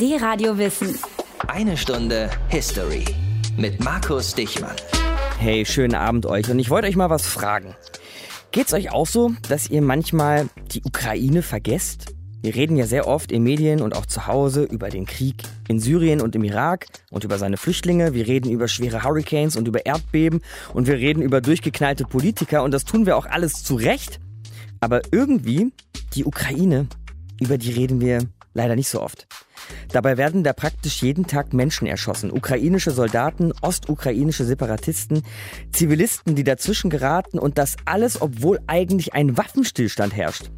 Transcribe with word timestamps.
Die 0.00 0.16
Radio 0.16 0.58
Wissen. 0.58 0.98
Eine 1.46 1.76
Stunde 1.76 2.28
History 2.48 3.04
mit 3.56 3.84
Markus 3.84 4.34
Dichmann. 4.34 4.74
Hey, 5.38 5.64
schönen 5.64 5.94
Abend 5.94 6.26
euch. 6.26 6.50
Und 6.50 6.58
ich 6.58 6.68
wollte 6.68 6.88
euch 6.88 6.96
mal 6.96 7.10
was 7.10 7.28
fragen. 7.28 7.76
Geht's 8.50 8.72
euch 8.72 8.90
auch 8.90 9.06
so, 9.06 9.34
dass 9.48 9.70
ihr 9.70 9.82
manchmal 9.82 10.48
die 10.72 10.82
Ukraine 10.82 11.42
vergesst? 11.42 12.12
Wir 12.42 12.56
reden 12.56 12.76
ja 12.76 12.86
sehr 12.86 13.06
oft 13.06 13.30
in 13.30 13.44
Medien 13.44 13.80
und 13.80 13.94
auch 13.94 14.06
zu 14.06 14.26
Hause 14.26 14.64
über 14.64 14.88
den 14.88 15.06
Krieg 15.06 15.44
in 15.68 15.78
Syrien 15.78 16.20
und 16.20 16.34
im 16.34 16.42
Irak 16.42 16.86
und 17.12 17.22
über 17.22 17.38
seine 17.38 17.56
Flüchtlinge. 17.56 18.14
Wir 18.14 18.26
reden 18.26 18.50
über 18.50 18.66
schwere 18.66 19.04
Hurricanes 19.04 19.54
und 19.54 19.68
über 19.68 19.86
Erdbeben 19.86 20.40
und 20.72 20.88
wir 20.88 20.96
reden 20.96 21.22
über 21.22 21.40
durchgeknallte 21.40 22.02
Politiker 22.02 22.64
und 22.64 22.72
das 22.72 22.84
tun 22.84 23.06
wir 23.06 23.16
auch 23.16 23.26
alles 23.26 23.62
zu 23.62 23.76
Recht. 23.76 24.18
Aber 24.80 25.02
irgendwie, 25.12 25.72
die 26.14 26.24
Ukraine, 26.24 26.88
über 27.40 27.58
die 27.58 27.70
reden 27.70 28.00
wir 28.00 28.18
leider 28.54 28.76
nicht 28.76 28.88
so 28.88 29.02
oft. 29.02 29.26
Dabei 29.92 30.16
werden 30.16 30.44
da 30.44 30.52
praktisch 30.52 31.02
jeden 31.02 31.26
Tag 31.26 31.52
Menschen 31.52 31.86
erschossen. 31.86 32.30
Ukrainische 32.30 32.90
Soldaten, 32.90 33.52
ostukrainische 33.60 34.44
Separatisten, 34.44 35.22
Zivilisten, 35.72 36.34
die 36.34 36.44
dazwischen 36.44 36.90
geraten 36.90 37.38
und 37.38 37.58
das 37.58 37.76
alles, 37.84 38.20
obwohl 38.20 38.60
eigentlich 38.66 39.14
ein 39.14 39.36
Waffenstillstand 39.36 40.14
herrscht. 40.14 40.50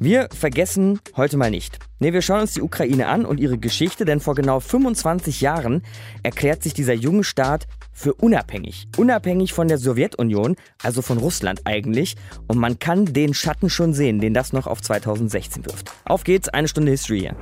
Wir 0.00 0.28
vergessen 0.38 1.00
heute 1.16 1.36
mal 1.36 1.50
nicht. 1.50 1.78
Nee, 1.98 2.12
wir 2.12 2.22
schauen 2.22 2.42
uns 2.42 2.52
die 2.52 2.62
Ukraine 2.62 3.06
an 3.06 3.24
und 3.24 3.40
ihre 3.40 3.58
Geschichte, 3.58 4.04
denn 4.04 4.20
vor 4.20 4.34
genau 4.34 4.60
25 4.60 5.40
Jahren 5.40 5.82
erklärt 6.22 6.62
sich 6.62 6.74
dieser 6.74 6.94
junge 6.94 7.24
Staat 7.24 7.66
für 7.92 8.14
unabhängig. 8.14 8.88
Unabhängig 8.96 9.52
von 9.52 9.68
der 9.68 9.78
Sowjetunion, 9.78 10.56
also 10.82 11.02
von 11.02 11.18
Russland 11.18 11.62
eigentlich. 11.64 12.16
Und 12.48 12.58
man 12.58 12.78
kann 12.78 13.06
den 13.06 13.34
Schatten 13.34 13.70
schon 13.70 13.94
sehen, 13.94 14.20
den 14.20 14.34
das 14.34 14.52
noch 14.52 14.66
auf 14.66 14.80
2016 14.82 15.66
wirft. 15.66 15.92
Auf 16.04 16.24
geht's, 16.24 16.48
eine 16.48 16.68
Stunde 16.68 16.90
History 16.90 17.20
hier. 17.20 17.36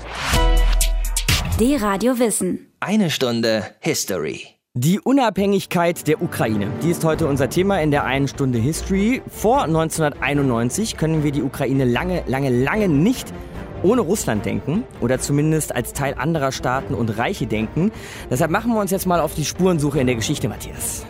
Die 1.58 1.76
Radio 1.76 2.18
Wissen. 2.18 2.72
Eine 2.80 3.10
Stunde 3.10 3.66
History. 3.80 4.46
Die 4.74 5.00
Unabhängigkeit 5.00 6.06
der 6.06 6.22
Ukraine, 6.22 6.68
die 6.82 6.90
ist 6.90 7.04
heute 7.04 7.26
unser 7.26 7.50
Thema 7.50 7.82
in 7.82 7.90
der 7.90 8.04
einen 8.04 8.28
Stunde 8.28 8.58
History. 8.60 9.20
Vor 9.26 9.64
1991 9.64 10.96
können 10.96 11.24
wir 11.24 11.32
die 11.32 11.42
Ukraine 11.42 11.84
lange, 11.84 12.22
lange, 12.28 12.50
lange 12.50 12.88
nicht 12.88 13.34
ohne 13.82 14.00
Russland 14.00 14.44
denken 14.44 14.84
oder 15.00 15.18
zumindest 15.18 15.74
als 15.74 15.92
Teil 15.92 16.14
anderer 16.16 16.52
Staaten 16.52 16.94
und 16.94 17.16
Reiche 17.18 17.46
denken. 17.46 17.92
Deshalb 18.30 18.50
machen 18.50 18.72
wir 18.72 18.80
uns 18.80 18.90
jetzt 18.90 19.06
mal 19.06 19.20
auf 19.20 19.34
die 19.34 19.44
Spurensuche 19.44 20.00
in 20.00 20.06
der 20.06 20.16
Geschichte, 20.16 20.48
Matthias. 20.48 21.04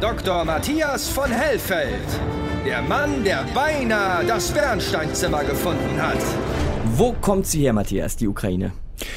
Dr. 0.00 0.44
Matthias 0.44 1.08
von 1.08 1.30
Hellfeld. 1.30 2.06
Der 2.66 2.82
Mann, 2.82 3.22
der 3.24 3.44
beinahe 3.54 4.24
das 4.24 4.50
Bernsteinzimmer 4.50 5.44
gefunden 5.44 6.00
hat. 6.00 6.18
Wo 6.96 7.12
kommt 7.12 7.46
sie 7.46 7.60
her, 7.60 7.72
Matthias, 7.72 8.16
die 8.16 8.28
Ukraine? 8.28 8.72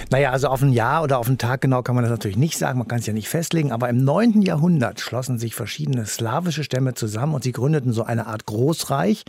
Naja, 0.09 0.31
also 0.31 0.47
auf 0.47 0.61
ein 0.61 0.73
Jahr 0.73 1.03
oder 1.03 1.19
auf 1.19 1.27
einen 1.27 1.37
Tag 1.37 1.61
genau 1.61 1.81
kann 1.81 1.95
man 1.95 2.03
das 2.03 2.11
natürlich 2.11 2.37
nicht 2.37 2.57
sagen, 2.57 2.79
man 2.79 2.87
kann 2.87 2.99
es 2.99 3.05
ja 3.05 3.13
nicht 3.13 3.29
festlegen, 3.29 3.71
aber 3.71 3.89
im 3.89 4.03
9. 4.03 4.41
Jahrhundert 4.41 4.99
schlossen 4.99 5.37
sich 5.39 5.55
verschiedene 5.55 6.05
slawische 6.05 6.63
Stämme 6.63 6.93
zusammen 6.93 7.33
und 7.33 7.43
sie 7.43 7.51
gründeten 7.51 7.93
so 7.93 8.03
eine 8.03 8.27
Art 8.27 8.45
Großreich, 8.45 9.23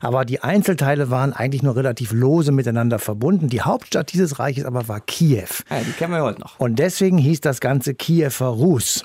aber 0.00 0.24
die 0.24 0.42
Einzelteile 0.42 1.10
waren 1.10 1.32
eigentlich 1.32 1.62
nur 1.62 1.76
relativ 1.76 2.12
lose 2.12 2.52
miteinander 2.52 2.98
verbunden. 2.98 3.48
Die 3.48 3.62
Hauptstadt 3.62 4.12
dieses 4.12 4.38
Reiches 4.38 4.64
aber 4.64 4.88
war 4.88 5.00
Kiew. 5.00 5.48
Ja, 5.70 5.80
die 5.80 5.92
kennen 5.92 6.12
wir 6.12 6.22
heute 6.22 6.40
noch. 6.40 6.58
Und 6.58 6.78
deswegen 6.78 7.18
hieß 7.18 7.40
das 7.40 7.60
Ganze 7.60 7.94
Kiewer 7.94 8.46
Rus. 8.46 9.04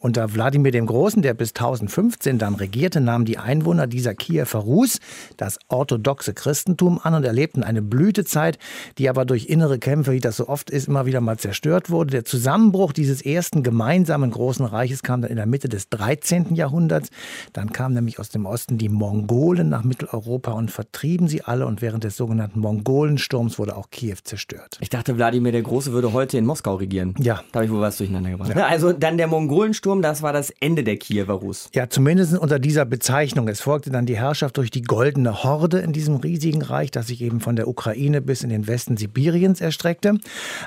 Unter 0.00 0.32
Wladimir 0.32 0.70
dem 0.70 0.86
Großen, 0.86 1.22
der 1.22 1.34
bis 1.34 1.50
1015 1.50 2.38
dann 2.38 2.54
regierte, 2.54 3.00
nahmen 3.00 3.24
die 3.24 3.36
Einwohner 3.36 3.88
dieser 3.88 4.14
Kiewer 4.14 4.46
Rus 4.54 5.00
das 5.36 5.58
orthodoxe 5.66 6.34
Christentum 6.34 7.00
an 7.02 7.14
und 7.14 7.24
erlebten 7.24 7.64
eine 7.64 7.82
Blütezeit, 7.82 8.58
die 8.98 9.08
aber 9.08 9.24
durch 9.24 9.46
innere 9.46 9.80
Kämpfe, 9.80 10.12
wie 10.12 10.20
das 10.20 10.36
so 10.36 10.48
oft 10.48 10.70
ist, 10.70 10.86
immer 10.86 11.04
wieder 11.04 11.20
mal 11.20 11.36
zerstört 11.36 11.90
wurde. 11.90 12.12
Der 12.12 12.24
Zusammenbruch 12.24 12.92
dieses 12.92 13.22
ersten 13.22 13.64
gemeinsamen 13.64 14.30
großen 14.30 14.64
Reiches 14.64 15.02
kam 15.02 15.20
dann 15.20 15.32
in 15.32 15.36
der 15.36 15.46
Mitte 15.46 15.68
des 15.68 15.88
13. 15.88 16.54
Jahrhunderts. 16.54 17.10
Dann 17.52 17.72
kamen 17.72 17.96
nämlich 17.96 18.20
aus 18.20 18.28
dem 18.28 18.46
Osten 18.46 18.78
die 18.78 18.88
Mongolen 18.88 19.68
nach 19.68 19.82
Mitteleuropa 19.82 20.52
und 20.52 20.70
vertrieben 20.70 21.26
sie 21.26 21.42
alle 21.42 21.66
und 21.66 21.82
während 21.82 22.04
des 22.04 22.16
sogenannten 22.16 22.60
Mongolensturms 22.60 23.58
wurde 23.58 23.76
auch 23.76 23.90
Kiew 23.90 24.18
zerstört. 24.22 24.78
Ich 24.80 24.90
dachte, 24.90 25.16
Wladimir 25.16 25.50
der 25.50 25.62
Große 25.62 25.92
würde 25.92 26.12
heute 26.12 26.38
in 26.38 26.46
Moskau 26.46 26.76
regieren. 26.76 27.16
Ja. 27.18 27.42
Da 27.50 27.58
habe 27.58 27.64
ich 27.66 27.72
wohl 27.72 27.80
was 27.80 27.96
durcheinander 27.96 28.30
gebracht. 28.30 28.54
Ja. 28.54 28.66
Also 28.66 28.92
dann 28.92 29.18
der 29.18 29.26
Mongolensturm 29.26 29.87
Sturm, 29.88 30.02
das 30.02 30.20
war 30.20 30.34
das 30.34 30.50
Ende 30.60 30.84
der 30.84 30.98
Kiewer 30.98 31.32
Rus. 31.32 31.70
Ja, 31.74 31.88
zumindest 31.88 32.36
unter 32.36 32.58
dieser 32.58 32.84
Bezeichnung. 32.84 33.48
Es 33.48 33.62
folgte 33.62 33.90
dann 33.90 34.04
die 34.04 34.18
Herrschaft 34.18 34.58
durch 34.58 34.70
die 34.70 34.82
Goldene 34.82 35.44
Horde 35.44 35.78
in 35.78 35.94
diesem 35.94 36.16
riesigen 36.16 36.60
Reich, 36.60 36.90
das 36.90 37.06
sich 37.06 37.22
eben 37.22 37.40
von 37.40 37.56
der 37.56 37.68
Ukraine 37.68 38.20
bis 38.20 38.42
in 38.42 38.50
den 38.50 38.66
Westen 38.66 38.98
Sibiriens 38.98 39.62
erstreckte. 39.62 40.18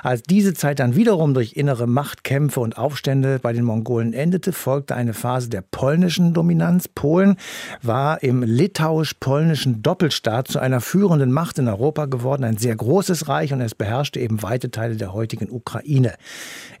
Als 0.02 0.24
diese 0.24 0.54
Zeit 0.54 0.80
dann 0.80 0.96
wiederum 0.96 1.34
durch 1.34 1.52
innere 1.52 1.86
Machtkämpfe 1.86 2.58
und 2.58 2.76
Aufstände 2.76 3.38
bei 3.40 3.52
den 3.52 3.62
Mongolen 3.62 4.12
endete, 4.12 4.52
folgte 4.52 4.96
eine 4.96 5.14
Phase 5.14 5.50
der 5.50 5.62
polnischen 5.62 6.34
Dominanz. 6.34 6.88
Polen 6.88 7.36
war 7.80 8.24
im 8.24 8.42
litauisch-polnischen 8.42 9.82
Doppelstaat 9.82 10.48
zu 10.48 10.58
einer 10.58 10.80
führenden 10.80 11.30
Macht 11.30 11.60
in 11.60 11.68
Europa 11.68 12.06
geworden, 12.06 12.42
ein 12.42 12.56
sehr 12.56 12.74
großes 12.74 13.28
Reich 13.28 13.52
und 13.52 13.60
es 13.60 13.76
beherrschte 13.76 14.18
eben 14.18 14.42
weite 14.42 14.72
Teile 14.72 14.96
der 14.96 15.12
heutigen 15.12 15.48
Ukraine. 15.48 16.14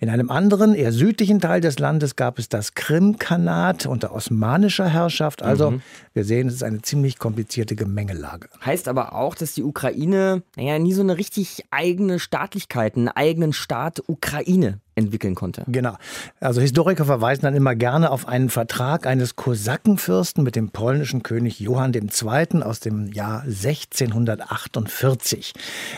In 0.00 0.08
einem 0.08 0.28
anderen, 0.28 0.74
eher 0.74 0.90
südlichen 0.90 1.38
Teil 1.38 1.60
des 1.60 1.78
Landes 1.78 2.16
gab 2.16 2.31
es 2.38 2.48
das 2.48 2.74
Krimkanat 2.74 3.86
unter 3.86 4.12
osmanischer 4.12 4.88
Herrschaft. 4.88 5.42
Also 5.42 5.72
mhm. 5.72 5.82
wir 6.12 6.24
sehen, 6.24 6.48
es 6.48 6.54
ist 6.54 6.62
eine 6.62 6.82
ziemlich 6.82 7.18
komplizierte 7.18 7.76
Gemengelage. 7.76 8.48
Heißt 8.64 8.88
aber 8.88 9.14
auch, 9.14 9.34
dass 9.34 9.54
die 9.54 9.62
Ukraine 9.62 10.42
naja, 10.56 10.78
nie 10.78 10.92
so 10.92 11.02
eine 11.02 11.16
richtig 11.16 11.64
eigene 11.70 12.18
Staatlichkeit, 12.18 12.96
einen 12.96 13.08
eigenen 13.08 13.52
Staat 13.52 14.02
Ukraine 14.06 14.81
entwickeln 14.94 15.34
konnte. 15.34 15.64
Genau. 15.68 15.96
Also 16.40 16.60
Historiker 16.60 17.06
verweisen 17.06 17.42
dann 17.42 17.54
immer 17.54 17.74
gerne 17.74 18.10
auf 18.10 18.28
einen 18.28 18.50
Vertrag 18.50 19.06
eines 19.06 19.36
Kosakenfürsten 19.36 20.44
mit 20.44 20.54
dem 20.54 20.68
polnischen 20.70 21.22
König 21.22 21.60
Johann 21.60 21.94
II. 21.94 22.62
aus 22.62 22.80
dem 22.80 23.10
Jahr 23.12 23.42
1648. 23.42 25.54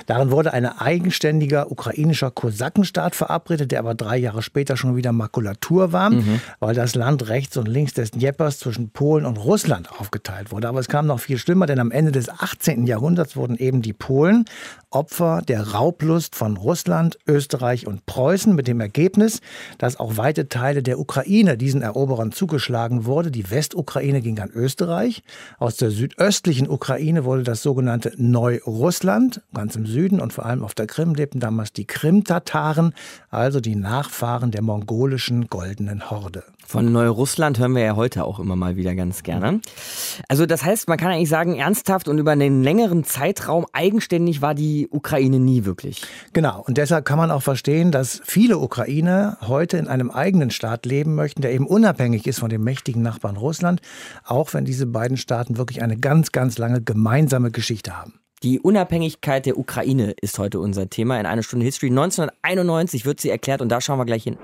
Darin 0.07 0.31
wurde 0.31 0.53
ein 0.53 0.67
eigenständiger 0.67 1.73
ukrainischer 1.73 2.31
Kosakenstaat 2.31 3.17
verabredet, 3.17 3.73
der 3.73 3.81
aber 3.81 3.95
drei 3.95 4.17
Jahre 4.17 4.43
später 4.43 4.77
schon 4.77 4.97
wieder 4.97 5.13
Makulatur 5.13 5.93
war, 5.93 6.11
mhm. 6.11 6.41
weil 6.61 6.75
das 6.75 6.95
Land 6.95 7.29
rechts 7.29 7.57
und 7.57 7.67
links 7.67 7.95
des 7.95 8.13
Dnjeprs 8.13 8.61
zwischen 8.61 8.91
Polen 8.91 9.27
und 9.27 9.39
Russland 9.39 9.91
aufgeteilt 9.99 10.53
wurde. 10.53 10.69
Aber 10.69 10.79
es 10.79 10.87
kam 10.89 11.07
noch 11.07 11.21
viel 11.21 11.39
schlimmer, 11.39 11.67
denn 11.67 11.81
am 11.81 11.91
Ende 11.91 12.13
des 12.13 12.29
18. 12.29 12.87
Jahrhunderts 12.87 13.37
wurden 13.37 13.57
eben 13.57 13.83
die 13.83 13.93
Polen 13.93 14.45
Opfer 14.91 15.43
der 15.47 15.73
Raublust 15.73 16.37
von 16.37 16.57
Russland, 16.57 17.19
Österreich 17.27 17.89
und 17.89 18.07
Preußen 18.07 18.55
mit 18.55 18.69
dem 18.69 18.81
Ergebnis, 18.85 19.41
dass 19.79 19.99
auch 19.99 20.17
weite 20.19 20.49
Teile 20.49 20.83
der 20.83 21.01
Ukraine 21.01 21.57
diesen 21.57 21.83
Eroberern 21.83 22.33
zugeschlagen 22.33 23.07
wurde. 23.07 23.31
Die 23.31 23.51
Westukraine 23.51 24.21
ging 24.21 24.39
an 24.39 24.51
Österreich. 24.51 25.23
Aus 25.59 25.77
der 25.77 25.91
südöstlichen 25.91 26.69
Ukraine 26.69 27.25
wurde 27.25 27.43
das 27.43 27.63
sogenannte 27.63 28.13
Neurussland. 28.17 29.41
Ganz 29.55 29.75
im 29.75 29.87
Süden 29.87 30.21
und 30.21 30.33
vor 30.33 30.45
allem 30.45 30.63
auf 30.63 30.75
der 30.75 30.87
Krim 30.87 31.15
lebten 31.15 31.41
damals 31.41 31.73
die 31.73 31.87
Krim-Tataren, 31.87 32.93
also 33.31 33.61
die 33.61 33.77
Nachfahren 33.77 34.51
der 34.51 34.63
mongolischen 34.63 35.49
goldenen 35.49 36.11
Horde. 36.11 36.45
Von 36.67 36.93
Neurussland 36.93 37.59
hören 37.59 37.75
wir 37.75 37.83
ja 37.83 37.97
heute 37.97 38.25
auch 38.25 38.39
immer 38.39 38.57
mal 38.57 38.77
wieder 38.77 38.95
ganz 38.95 39.23
gerne. 39.23 39.61
Also 40.29 40.47
das 40.47 40.65
heißt, 40.65 40.89
man 40.89 40.99
kann 40.99 41.13
eigentlich 41.13 41.29
sagen, 41.29 41.57
ernsthaft 41.57 42.09
und 42.09 42.19
über 42.19 42.33
einen 42.33 42.63
längeren 42.63 43.05
Zeitraum 43.05 43.67
eigenständig 43.73 44.43
war 44.43 44.55
die 44.55 44.89
Ukraine 44.91 45.39
nie 45.39 45.65
wirklich. 45.65 46.03
Genau, 46.33 46.63
und 46.67 46.79
deshalb 46.79 47.05
kann 47.05 47.19
man 47.19 47.31
auch 47.31 47.43
verstehen, 47.43 47.91
dass 47.91 48.21
viele 48.25 48.59
Ukrainer 48.59 49.39
heute 49.43 49.77
in 49.77 49.89
einem 49.89 50.11
eigenen 50.11 50.51
Staat 50.51 50.87
leben 50.87 51.15
möchten, 51.15 51.43
der 51.43 51.53
eben 51.53 51.67
unabhängig 51.67 52.27
ist 52.27 52.41
von 52.41 52.51
dem 52.51 52.65
mächtigen 52.65 53.03
Nachbarn 53.03 53.37
Russland, 53.37 53.81
auch 54.25 54.55
wenn 54.55 54.65
diese 54.65 54.87
beiden 54.87 55.17
Staaten 55.17 55.57
wirklich 55.59 55.83
eine 55.83 55.97
ganz, 55.97 56.33
ganz 56.33 56.59
lange 56.59 56.83
gemeinsame 56.83 57.51
Geschichte 57.51 57.97
haben. 57.97 58.21
Die 58.43 58.61
Unabhängigkeit 58.61 59.47
der 59.47 59.59
Ukraine 59.59 60.15
ist 60.21 60.39
heute 60.39 60.61
unser 60.61 60.91
Thema 60.91 61.19
in 61.19 61.25
einer 61.25 61.43
Stunde 61.43 61.65
History. 61.65 61.89
1991 61.89 63.07
wird 63.07 63.19
sie 63.19 63.31
erklärt 63.31 63.63
und 63.63 63.71
da 63.71 63.81
schauen 63.81 63.99
wir 63.99 64.05
gleich 64.05 64.25
hin. 64.25 64.37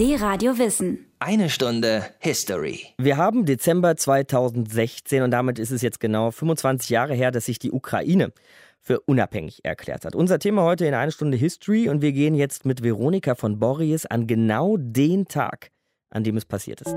Die 0.00 0.14
Radio 0.14 0.56
Wissen. 0.56 1.10
Eine 1.18 1.50
Stunde 1.50 2.06
History. 2.20 2.86
Wir 2.96 3.18
haben 3.18 3.44
Dezember 3.44 3.98
2016 3.98 5.22
und 5.22 5.30
damit 5.30 5.58
ist 5.58 5.72
es 5.72 5.82
jetzt 5.82 6.00
genau 6.00 6.30
25 6.30 6.88
Jahre 6.88 7.12
her, 7.12 7.30
dass 7.30 7.44
sich 7.44 7.58
die 7.58 7.70
Ukraine 7.70 8.32
für 8.80 9.00
unabhängig 9.00 9.62
erklärt 9.62 10.06
hat. 10.06 10.14
Unser 10.14 10.38
Thema 10.38 10.62
heute 10.62 10.86
in 10.86 10.94
eine 10.94 11.12
Stunde 11.12 11.36
History 11.36 11.90
und 11.90 12.00
wir 12.00 12.12
gehen 12.12 12.34
jetzt 12.34 12.64
mit 12.64 12.82
Veronika 12.82 13.34
von 13.34 13.58
Borries 13.58 14.06
an 14.06 14.26
genau 14.26 14.78
den 14.78 15.26
Tag, 15.26 15.70
an 16.08 16.24
dem 16.24 16.38
es 16.38 16.46
passiert 16.46 16.80
ist. 16.80 16.96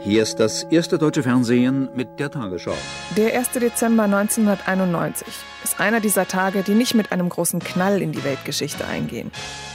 Hier 0.00 0.22
ist 0.22 0.36
das 0.36 0.64
erste 0.64 0.98
deutsche 0.98 1.22
Fernsehen 1.22 1.88
mit 1.96 2.20
der 2.20 2.30
Tagesschau. 2.30 2.74
Der 3.16 3.38
1. 3.38 3.52
Dezember 3.52 4.02
1991 4.02 5.26
ist 5.64 5.80
einer 5.80 6.00
dieser 6.00 6.28
Tage, 6.28 6.62
die 6.62 6.74
nicht 6.74 6.94
mit 6.94 7.10
einem 7.10 7.30
großen 7.30 7.60
Knall 7.60 8.02
in 8.02 8.12
die 8.12 8.22
Weltgeschichte 8.22 8.86
eingehen, 8.86 9.30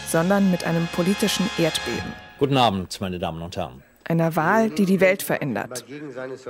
sondern 0.08 0.52
mit 0.52 0.66
einem 0.66 0.88
politischen 0.94 1.50
Erdbeben. 1.58 2.14
Guten 2.44 2.58
Abend, 2.58 3.00
meine 3.00 3.20
Damen 3.20 3.42
und 3.42 3.56
Herren. 3.56 3.84
einer 4.04 4.36
Wahl, 4.36 4.70
die 4.70 4.86
die 4.86 5.00
Welt 5.00 5.24
verändert. 5.24 5.86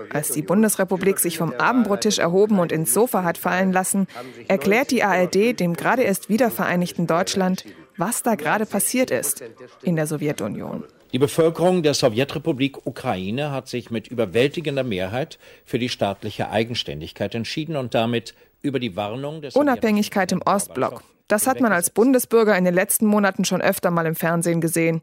Als 0.10 0.32
die 0.32 0.42
Bundesrepublik 0.42 1.20
sich 1.20 1.38
vom 1.38 1.54
Abendbrottisch 1.54 2.18
erhoben 2.18 2.58
und 2.58 2.72
ins 2.72 2.96
Sofa 2.96 3.24
hat 3.24 3.38
fallen 3.38 3.72
lassen, 3.72 4.08
erklärt 4.48 4.90
die 4.90 5.04
ARD 5.04 5.60
dem 5.60 5.76
gerade 5.76 6.02
erst 6.02 6.30
wiedervereinigten 6.30 7.06
Deutschland, 7.06 7.66
was 7.96 8.24
da 8.24 8.34
gerade 8.34 8.66
passiert 8.66 9.12
ist 9.12 9.44
in 9.84 9.96
der 9.96 10.08
Sowjetunion. 10.08 10.84
Die 11.12 11.20
Bevölkerung 11.20 11.84
der 11.84 11.94
Sowjetrepublik 11.94 12.88
Ukraine 12.88 13.52
hat 13.52 13.68
sich 13.68 13.92
mit 13.92 14.08
überwältigender 14.08 14.84
Mehrheit 14.84 15.38
für 15.64 15.78
die 15.78 15.90
staatliche 15.90 16.50
Eigenständigkeit 16.50 17.36
entschieden 17.36 17.76
und 17.76 17.94
damit 17.94 18.34
über 18.64 18.80
die 18.80 18.96
Warnung 18.96 19.44
des 19.44 19.56
Unabhängigkeit 19.56 20.32
im 20.32 20.42
Ostblock. 20.42 21.04
Das 21.28 21.46
hat 21.46 21.62
man 21.62 21.72
als 21.72 21.92
Bundesbürger 21.92 22.58
in 22.58 22.66
den 22.66 22.74
letzten 22.74 23.06
Monaten 23.06 23.46
schon 23.46 23.62
öfter 23.62 23.92
mal 23.92 24.08
im 24.08 24.16
Fernsehen 24.16 24.60
gesehen. 24.60 25.02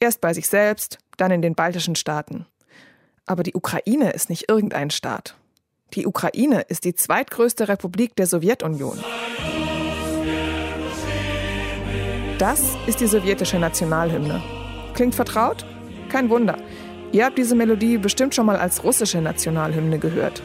Erst 0.00 0.20
bei 0.20 0.34
sich 0.34 0.48
selbst, 0.48 0.98
dann 1.16 1.30
in 1.30 1.42
den 1.42 1.54
baltischen 1.54 1.96
Staaten. 1.96 2.46
Aber 3.26 3.42
die 3.42 3.54
Ukraine 3.54 4.10
ist 4.10 4.28
nicht 4.28 4.48
irgendein 4.48 4.90
Staat. 4.90 5.36
Die 5.94 6.06
Ukraine 6.06 6.62
ist 6.62 6.84
die 6.84 6.94
zweitgrößte 6.94 7.68
Republik 7.68 8.16
der 8.16 8.26
Sowjetunion. 8.26 8.98
Das 12.38 12.76
ist 12.86 13.00
die 13.00 13.06
sowjetische 13.06 13.58
Nationalhymne. 13.58 14.42
Klingt 14.94 15.14
vertraut? 15.14 15.64
Kein 16.08 16.30
Wunder. 16.30 16.56
Ihr 17.12 17.24
habt 17.24 17.38
diese 17.38 17.54
Melodie 17.54 17.96
bestimmt 17.96 18.34
schon 18.34 18.46
mal 18.46 18.56
als 18.56 18.82
russische 18.82 19.20
Nationalhymne 19.20 20.00
gehört. 20.00 20.42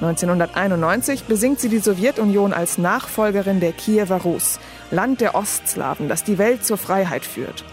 1991 0.00 1.24
besingt 1.24 1.60
sie 1.60 1.68
die 1.68 1.78
Sowjetunion 1.78 2.52
als 2.52 2.78
Nachfolgerin 2.78 3.60
der 3.60 3.72
Kiewer 3.72 4.22
Rus, 4.22 4.58
Land 4.90 5.20
der 5.20 5.34
Ostslawen, 5.34 6.08
das 6.08 6.24
die 6.24 6.38
Welt 6.38 6.64
zur 6.64 6.78
Freiheit 6.78 7.24
führt. 7.24 7.64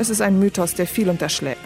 Es 0.00 0.10
ist 0.10 0.20
ein 0.20 0.38
Mythos, 0.38 0.74
der 0.74 0.86
viel 0.86 1.10
unterschlägt. 1.10 1.58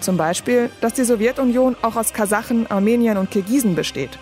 Zum 0.00 0.16
Beispiel, 0.16 0.68
dass 0.80 0.94
die 0.94 1.04
Sowjetunion 1.04 1.76
auch 1.80 1.94
aus 1.94 2.12
Kasachen, 2.12 2.68
Armeniern 2.68 3.16
und 3.16 3.30
Kirgisen 3.30 3.76
besteht. 3.76 4.18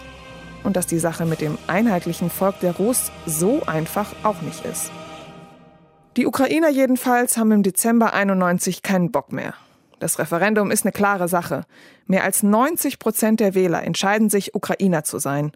Und 0.63 0.77
dass 0.77 0.87
die 0.87 0.99
Sache 0.99 1.25
mit 1.25 1.41
dem 1.41 1.57
einheitlichen 1.67 2.29
Volk 2.29 2.61
der 2.61 2.73
Rus 2.73 3.11
so 3.25 3.63
einfach 3.65 4.15
auch 4.25 4.43
nicht 4.43 4.63
ist. 4.67 4.93
Die 6.19 6.27
Ukrainer 6.27 6.69
jedenfalls 6.69 7.39
haben 7.39 7.51
im 7.53 7.63
Dezember 7.63 8.13
91 8.13 8.83
keinen 8.83 9.11
Bock 9.11 9.33
mehr. 9.33 9.55
Das 10.01 10.19
Referendum 10.19 10.71
ist 10.71 10.85
eine 10.85 10.93
klare 10.93 11.29
Sache. 11.29 11.65
Mehr 12.07 12.25
als 12.25 12.43
90 12.43 12.99
Prozent 12.99 13.41
der 13.41 13.55
Wähler 13.55 13.83
entscheiden 13.83 14.29
sich, 14.29 14.55
Ukrainer 14.55 15.03
zu 15.05 15.19
sein. 15.19 15.53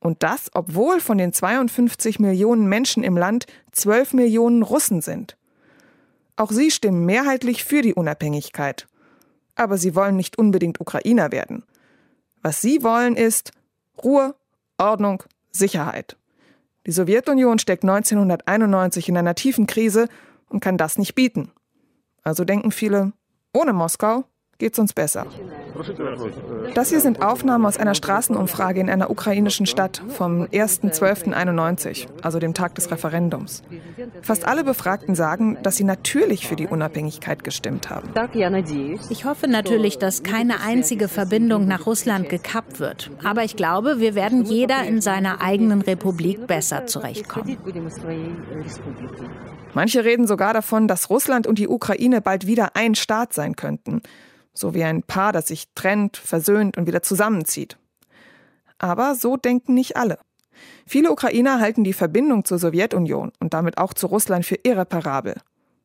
Und 0.00 0.24
das, 0.24 0.50
obwohl 0.54 0.98
von 0.98 1.18
den 1.18 1.32
52 1.32 2.18
Millionen 2.18 2.66
Menschen 2.66 3.04
im 3.04 3.16
Land 3.16 3.46
12 3.70 4.14
Millionen 4.14 4.62
Russen 4.64 5.02
sind. 5.02 5.36
Auch 6.36 6.50
sie 6.50 6.70
stimmen 6.70 7.04
mehrheitlich 7.04 7.64
für 7.64 7.82
die 7.82 7.94
Unabhängigkeit. 7.94 8.86
Aber 9.54 9.78
sie 9.78 9.94
wollen 9.94 10.16
nicht 10.16 10.38
unbedingt 10.38 10.80
Ukrainer 10.80 11.30
werden. 11.30 11.64
Was 12.42 12.60
sie 12.60 12.82
wollen 12.82 13.16
ist 13.16 13.52
Ruhe, 14.02 14.34
Ordnung, 14.78 15.22
Sicherheit. 15.50 16.16
Die 16.86 16.92
Sowjetunion 16.92 17.58
steckt 17.58 17.84
1991 17.84 19.08
in 19.08 19.16
einer 19.16 19.34
tiefen 19.34 19.66
Krise 19.66 20.08
und 20.48 20.60
kann 20.60 20.76
das 20.76 20.98
nicht 20.98 21.14
bieten. 21.14 21.52
Also 22.22 22.44
denken 22.44 22.72
viele, 22.72 23.12
ohne 23.52 23.72
Moskau 23.72 24.24
geht's 24.58 24.78
uns 24.78 24.92
besser. 24.92 25.26
Das 26.74 26.90
hier 26.90 27.00
sind 27.00 27.22
Aufnahmen 27.22 27.66
aus 27.66 27.76
einer 27.78 27.94
Straßenumfrage 27.94 28.80
in 28.80 28.90
einer 28.90 29.10
ukrainischen 29.10 29.66
Stadt 29.66 30.02
vom 30.08 30.44
1.12.91, 30.44 32.06
also 32.22 32.38
dem 32.38 32.54
Tag 32.54 32.74
des 32.74 32.90
Referendums. 32.90 33.62
Fast 34.22 34.46
alle 34.46 34.64
Befragten 34.64 35.14
sagen, 35.14 35.58
dass 35.62 35.76
sie 35.76 35.84
natürlich 35.84 36.46
für 36.46 36.56
die 36.56 36.66
Unabhängigkeit 36.66 37.44
gestimmt 37.44 37.90
haben. 37.90 38.10
Ich 39.10 39.24
hoffe 39.24 39.48
natürlich, 39.48 39.98
dass 39.98 40.22
keine 40.22 40.60
einzige 40.60 41.08
Verbindung 41.08 41.66
nach 41.66 41.86
Russland 41.86 42.28
gekappt 42.28 42.80
wird. 42.80 43.10
Aber 43.24 43.44
ich 43.44 43.56
glaube, 43.56 43.98
wir 43.98 44.14
werden 44.14 44.44
jeder 44.44 44.84
in 44.84 45.00
seiner 45.00 45.40
eigenen 45.40 45.82
Republik 45.82 46.46
besser 46.46 46.86
zurechtkommen. 46.86 47.56
Manche 49.74 50.04
reden 50.04 50.26
sogar 50.26 50.52
davon, 50.52 50.86
dass 50.86 51.08
Russland 51.08 51.46
und 51.46 51.58
die 51.58 51.68
Ukraine 51.68 52.20
bald 52.20 52.46
wieder 52.46 52.76
ein 52.76 52.94
Staat 52.94 53.32
sein 53.32 53.56
könnten 53.56 54.02
so 54.54 54.74
wie 54.74 54.84
ein 54.84 55.02
Paar, 55.02 55.32
das 55.32 55.48
sich 55.48 55.68
trennt, 55.74 56.16
versöhnt 56.16 56.76
und 56.76 56.86
wieder 56.86 57.02
zusammenzieht. 57.02 57.78
Aber 58.78 59.14
so 59.14 59.36
denken 59.36 59.74
nicht 59.74 59.96
alle. 59.96 60.18
Viele 60.86 61.10
Ukrainer 61.10 61.60
halten 61.60 61.84
die 61.84 61.92
Verbindung 61.92 62.44
zur 62.44 62.58
Sowjetunion 62.58 63.32
und 63.40 63.54
damit 63.54 63.78
auch 63.78 63.94
zu 63.94 64.06
Russland 64.06 64.44
für 64.44 64.56
irreparabel. 64.62 65.40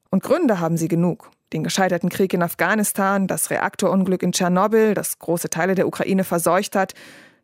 Und 0.10 0.24
Gründe 0.24 0.60
haben 0.60 0.78
sie 0.78 0.88
genug. 0.88 1.32
Den 1.54 1.64
gescheiterten 1.64 2.10
Krieg 2.10 2.34
in 2.34 2.44
Afghanistan, 2.44 3.28
das 3.28 3.50
Reaktorunglück 3.50 4.22
in 4.24 4.34
Tschernobyl, 4.34 4.94
das 4.94 5.20
große 5.20 5.50
Teile 5.50 5.76
der 5.76 5.88
Ukraine 5.88 6.24
verseucht 6.24 6.76
hat, 6.76 6.94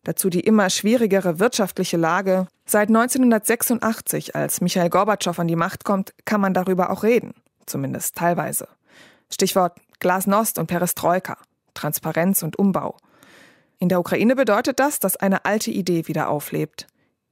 dazu 0.04 0.30
die 0.30 0.42
immer 0.42 0.70
schwierigere 0.70 1.40
wirtschaftliche 1.40 1.98
Lage. 1.98 2.48
Seit 2.66 2.90
1986, 2.90 4.36
als 4.36 4.60
Michael 4.60 4.90
Gorbatschow 4.90 5.38
an 5.40 5.48
die 5.48 5.56
Macht 5.56 5.86
kommt, 5.86 6.14
kann 6.26 6.42
man 6.42 6.54
darüber 6.54 6.90
auch 6.90 7.04
reden, 7.04 7.34
zumindest 7.66 8.16
teilweise. 8.16 8.68
Stichwort 9.32 9.78
Glasnost 10.00 10.60
und 10.60 10.68
Perestroika, 10.68 11.38
Transparenz 11.74 12.44
und 12.44 12.58
Umbau. 12.58 12.98
In 13.80 13.90
der 13.90 14.00
Ukraine 14.00 14.36
bedeutet 14.36 14.80
das, 14.80 15.00
dass 15.00 15.16
eine 15.16 15.46
alte 15.46 15.72
Idee 15.72 16.08
wieder 16.08 16.30
auflebt. 16.30 16.88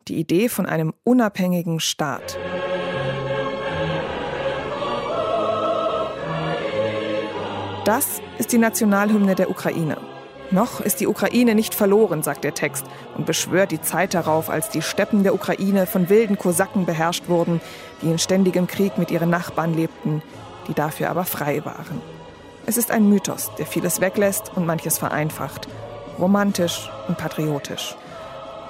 Die 0.07 0.19
Idee 0.19 0.49
von 0.49 0.65
einem 0.65 0.93
unabhängigen 1.03 1.79
Staat. 1.79 2.37
Das 7.85 8.21
ist 8.37 8.51
die 8.51 8.57
Nationalhymne 8.57 9.35
der 9.35 9.49
Ukraine. 9.49 9.97
Noch 10.51 10.81
ist 10.81 10.99
die 10.99 11.07
Ukraine 11.07 11.55
nicht 11.55 11.73
verloren, 11.73 12.23
sagt 12.23 12.43
der 12.43 12.53
Text 12.53 12.85
und 13.15 13.25
beschwört 13.25 13.71
die 13.71 13.81
Zeit 13.81 14.13
darauf, 14.13 14.49
als 14.49 14.69
die 14.69 14.81
Steppen 14.81 15.23
der 15.23 15.33
Ukraine 15.33 15.87
von 15.87 16.09
wilden 16.09 16.37
Kosaken 16.37 16.85
beherrscht 16.85 17.29
wurden, 17.29 17.61
die 18.01 18.07
in 18.07 18.19
ständigem 18.19 18.67
Krieg 18.67 18.97
mit 18.97 19.09
ihren 19.11 19.29
Nachbarn 19.29 19.73
lebten, 19.73 20.21
die 20.67 20.73
dafür 20.73 21.09
aber 21.09 21.23
frei 21.23 21.63
waren. 21.63 22.01
Es 22.65 22.77
ist 22.77 22.91
ein 22.91 23.09
Mythos, 23.09 23.51
der 23.57 23.65
vieles 23.65 24.01
weglässt 24.01 24.51
und 24.55 24.65
manches 24.65 24.97
vereinfacht. 24.97 25.67
Romantisch 26.19 26.89
und 27.07 27.17
patriotisch. 27.17 27.95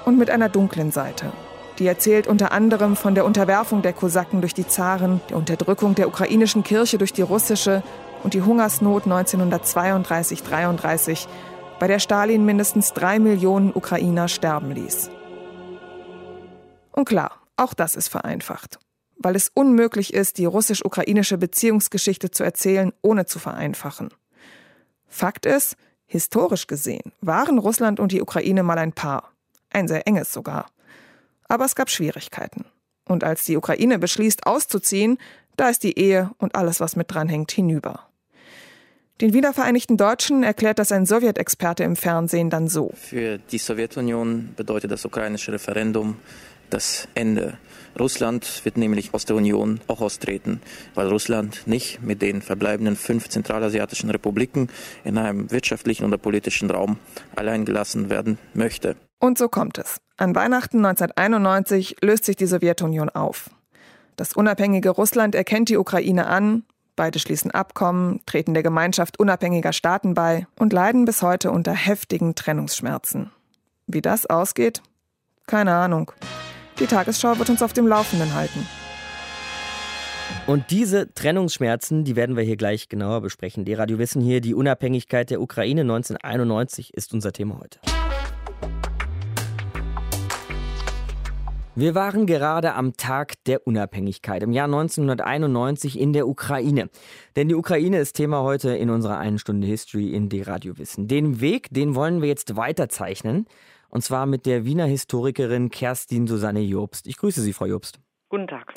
Und 0.04 0.18
mit 0.18 0.30
einer 0.30 0.48
dunklen 0.48 0.90
Seite. 0.90 1.32
Die 1.78 1.86
erzählt 1.86 2.26
unter 2.26 2.52
anderem 2.52 2.96
von 2.96 3.14
der 3.14 3.24
Unterwerfung 3.24 3.82
der 3.82 3.92
Kosaken 3.92 4.40
durch 4.40 4.54
die 4.54 4.66
Zaren, 4.66 5.20
der 5.30 5.36
Unterdrückung 5.36 5.94
der 5.94 6.08
ukrainischen 6.08 6.64
Kirche 6.64 6.98
durch 6.98 7.12
die 7.12 7.22
russische 7.22 7.82
und 8.22 8.34
die 8.34 8.42
Hungersnot 8.42 9.04
1932-33, 9.04 11.26
bei 11.78 11.86
der 11.86 11.98
Stalin 11.98 12.44
mindestens 12.44 12.92
drei 12.92 13.18
Millionen 13.18 13.72
Ukrainer 13.74 14.28
sterben 14.28 14.72
ließ. 14.72 15.10
Und 16.92 17.06
klar, 17.06 17.32
auch 17.56 17.74
das 17.74 17.96
ist 17.96 18.08
vereinfacht 18.08 18.78
weil 19.16 19.36
es 19.36 19.50
unmöglich 19.54 20.14
ist, 20.14 20.38
die 20.38 20.44
russisch-ukrainische 20.44 21.38
Beziehungsgeschichte 21.38 22.30
zu 22.30 22.42
erzählen, 22.44 22.92
ohne 23.02 23.26
zu 23.26 23.38
vereinfachen. 23.38 24.10
Fakt 25.08 25.46
ist, 25.46 25.76
historisch 26.06 26.66
gesehen 26.66 27.12
waren 27.20 27.58
Russland 27.58 28.00
und 28.00 28.12
die 28.12 28.22
Ukraine 28.22 28.62
mal 28.62 28.78
ein 28.78 28.92
Paar, 28.92 29.32
ein 29.70 29.88
sehr 29.88 30.06
enges 30.06 30.32
sogar. 30.32 30.66
Aber 31.48 31.64
es 31.64 31.74
gab 31.74 31.90
Schwierigkeiten. 31.90 32.64
Und 33.06 33.24
als 33.24 33.44
die 33.44 33.56
Ukraine 33.56 33.98
beschließt, 33.98 34.46
auszuziehen, 34.46 35.18
da 35.56 35.68
ist 35.68 35.82
die 35.82 35.98
Ehe 35.98 36.30
und 36.38 36.54
alles, 36.54 36.80
was 36.80 36.96
mit 36.96 37.12
dranhängt, 37.12 37.52
hinüber. 37.52 38.08
Den 39.20 39.34
wiedervereinigten 39.34 39.96
Deutschen 39.96 40.42
erklärt 40.42 40.78
das 40.78 40.90
ein 40.90 41.06
Sowjetexperte 41.06 41.84
im 41.84 41.94
Fernsehen 41.94 42.50
dann 42.50 42.68
so. 42.68 42.92
Für 42.94 43.38
die 43.38 43.58
Sowjetunion 43.58 44.54
bedeutet 44.56 44.90
das 44.90 45.04
ukrainische 45.04 45.52
Referendum 45.52 46.16
das 46.72 47.08
Ende. 47.14 47.58
Russland 47.98 48.64
wird 48.64 48.78
nämlich 48.78 49.12
aus 49.12 49.26
der 49.26 49.36
Union 49.36 49.80
auch 49.86 50.00
austreten, 50.00 50.62
weil 50.94 51.08
Russland 51.08 51.66
nicht 51.66 52.02
mit 52.02 52.22
den 52.22 52.40
verbleibenden 52.40 52.96
fünf 52.96 53.28
zentralasiatischen 53.28 54.08
Republiken 54.10 54.68
in 55.04 55.18
einem 55.18 55.50
wirtschaftlichen 55.50 56.06
oder 56.06 56.16
politischen 56.16 56.70
Raum 56.70 56.98
allein 57.36 57.64
gelassen 57.64 58.08
werden 58.08 58.38
möchte. 58.54 58.96
Und 59.18 59.38
so 59.38 59.48
kommt 59.48 59.78
es. 59.78 60.00
An 60.16 60.34
Weihnachten 60.34 60.78
1991 60.78 61.96
löst 62.00 62.24
sich 62.24 62.36
die 62.36 62.46
Sowjetunion 62.46 63.10
auf. 63.10 63.50
Das 64.16 64.32
unabhängige 64.32 64.90
Russland 64.90 65.34
erkennt 65.34 65.68
die 65.68 65.76
Ukraine 65.76 66.26
an, 66.26 66.64
beide 66.96 67.18
schließen 67.18 67.50
Abkommen, 67.50 68.20
treten 68.26 68.54
der 68.54 68.62
Gemeinschaft 68.62 69.18
unabhängiger 69.18 69.72
Staaten 69.72 70.14
bei 70.14 70.46
und 70.58 70.72
leiden 70.72 71.04
bis 71.04 71.22
heute 71.22 71.50
unter 71.50 71.72
heftigen 71.72 72.34
Trennungsschmerzen. 72.34 73.30
Wie 73.86 74.02
das 74.02 74.26
ausgeht? 74.26 74.82
Keine 75.46 75.74
Ahnung. 75.74 76.12
Die 76.78 76.86
Tagesschau 76.86 77.38
wird 77.38 77.50
uns 77.50 77.62
auf 77.62 77.72
dem 77.72 77.86
Laufenden 77.86 78.34
halten. 78.34 78.66
Und 80.46 80.70
diese 80.70 81.12
Trennungsschmerzen, 81.12 82.04
die 82.04 82.16
werden 82.16 82.36
wir 82.36 82.42
hier 82.42 82.56
gleich 82.56 82.88
genauer 82.88 83.20
besprechen. 83.20 83.64
Die 83.64 83.74
Radio 83.74 83.98
Wissen 83.98 84.22
hier, 84.22 84.40
die 84.40 84.54
Unabhängigkeit 84.54 85.30
der 85.30 85.40
Ukraine 85.40 85.82
1991 85.82 86.94
ist 86.94 87.12
unser 87.12 87.32
Thema 87.32 87.60
heute. 87.60 87.78
Wir 91.74 91.94
waren 91.94 92.26
gerade 92.26 92.74
am 92.74 92.98
Tag 92.98 93.32
der 93.46 93.66
Unabhängigkeit 93.66 94.42
im 94.42 94.52
Jahr 94.52 94.66
1991 94.66 95.98
in 95.98 96.12
der 96.12 96.28
Ukraine. 96.28 96.90
Denn 97.34 97.48
die 97.48 97.54
Ukraine 97.54 97.98
ist 97.98 98.14
Thema 98.14 98.42
heute 98.42 98.76
in 98.76 98.90
unserer 98.90 99.18
einen 99.18 99.38
Stunde 99.38 99.66
History 99.66 100.12
in 100.12 100.28
die 100.28 100.42
Radio 100.42 100.76
Wissen. 100.76 101.08
Den 101.08 101.40
Weg, 101.40 101.68
den 101.70 101.94
wollen 101.94 102.20
wir 102.20 102.28
jetzt 102.28 102.56
weiterzeichnen. 102.56 103.46
Und 103.92 104.00
zwar 104.00 104.24
mit 104.24 104.46
der 104.46 104.64
Wiener 104.64 104.86
Historikerin 104.86 105.68
Kerstin 105.68 106.26
Susanne 106.26 106.60
Jobst. 106.60 107.06
Ich 107.06 107.18
grüße 107.18 107.42
Sie, 107.42 107.52
Frau 107.52 107.66
Jobst. 107.66 108.00
Guten 108.30 108.48
Tag. 108.48 108.72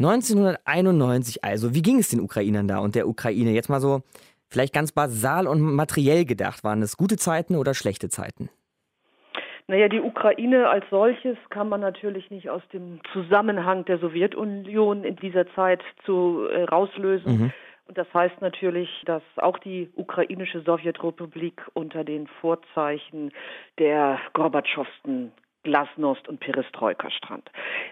1991 0.00 1.44
also. 1.44 1.74
Wie 1.74 1.82
ging 1.82 2.00
es 2.00 2.08
den 2.08 2.20
Ukrainern 2.20 2.66
da 2.66 2.78
und 2.78 2.96
der 2.96 3.06
Ukraine? 3.06 3.52
Jetzt 3.52 3.68
mal 3.68 3.80
so 3.80 4.02
vielleicht 4.48 4.74
ganz 4.74 4.90
basal 4.90 5.46
und 5.46 5.60
materiell 5.60 6.24
gedacht. 6.24 6.64
Waren 6.64 6.82
es 6.82 6.96
gute 6.96 7.16
Zeiten 7.16 7.54
oder 7.54 7.72
schlechte 7.72 8.08
Zeiten? 8.08 8.50
Naja, 9.68 9.88
die 9.88 10.00
Ukraine 10.00 10.68
als 10.68 10.84
solches 10.90 11.36
kann 11.50 11.68
man 11.68 11.80
natürlich 11.80 12.28
nicht 12.30 12.50
aus 12.50 12.62
dem 12.72 13.00
Zusammenhang 13.12 13.84
der 13.84 13.98
Sowjetunion 13.98 15.04
in 15.04 15.14
dieser 15.16 15.46
Zeit 15.54 15.82
zu 16.04 16.48
äh, 16.50 16.64
rauslösen. 16.64 17.32
Mhm. 17.32 17.52
Und 17.88 17.96
das 17.96 18.12
heißt 18.12 18.42
natürlich, 18.42 18.88
dass 19.06 19.22
auch 19.36 19.58
die 19.58 19.90
ukrainische 19.96 20.60
Sowjetrepublik 20.60 21.62
unter 21.72 22.04
den 22.04 22.26
Vorzeichen 22.26 23.32
der 23.78 24.20
Gorbatschowsten 24.34 25.32
Glasnost 25.68 26.26
und 26.28 26.40
Perestroika 26.40 27.10
stand. 27.10 27.50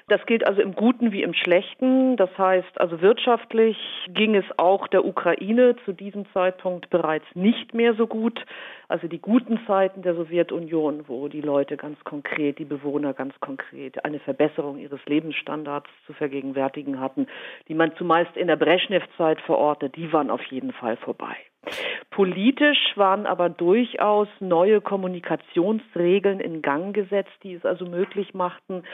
Das 0.09 0.25
gilt 0.25 0.47
also 0.47 0.63
im 0.63 0.75
Guten 0.75 1.13
wie 1.13 1.23
im 1.23 1.35
Schlechten. 1.35 2.17
Das 2.17 2.31
heißt, 2.39 2.81
also 2.81 3.03
wirtschaftlich 3.03 3.77
ging 4.09 4.35
es 4.35 4.47
auch 4.57 4.89
der 4.89 5.05
Ukraine 5.05 5.77
zu 5.85 5.93
diesem 5.93 6.25
Zeitpunkt 6.33 6.89
bereits 6.89 7.27
nicht 7.35 7.75
mehr 7.75 7.95
so 7.95 8.07
gut. 8.07 8.43
Also 8.89 9.09
die 9.09 9.19
guten 9.19 9.61
Zeiten 9.67 10.01
der 10.01 10.15
Sowjetunion, 10.15 11.05
wo 11.07 11.29
die 11.29 11.43
Leute 11.43 11.77
ganz 11.77 12.03
konkret, 12.05 12.59
die 12.59 12.65
Bewohner 12.65 13.13
ganz 13.13 13.39
konkret 13.41 14.03
eine 14.05 14.21
Verbesserung 14.21 14.79
ihres 14.79 15.05
Lebensstandards 15.07 15.91
zu 16.07 16.15
vergegenwärtigen 16.15 16.99
hatten, 16.99 17.27
die 17.69 17.75
man 17.75 17.95
zumeist 17.97 18.37
in 18.37 18.47
der 18.47 18.57
Brezhnev-Zeit 18.57 19.41
verortet, 19.43 19.97
die 19.97 20.13
waren 20.13 20.31
auf 20.31 20.45
jeden 20.45 20.73
Fall 20.73 20.97
vorbei. 20.97 21.37
Politisch 22.11 22.93
waren 22.97 23.27
aber 23.27 23.49
durchaus 23.49 24.29
neue 24.41 24.81
Kommunikationsregeln 24.81 26.41
in 26.41 26.63
Gang 26.63 26.95
gesetzt, 26.95 27.33
die 27.43 27.55
es 27.55 27.65
also 27.65 27.85
möglich 27.85 28.33
machten, 28.35 28.85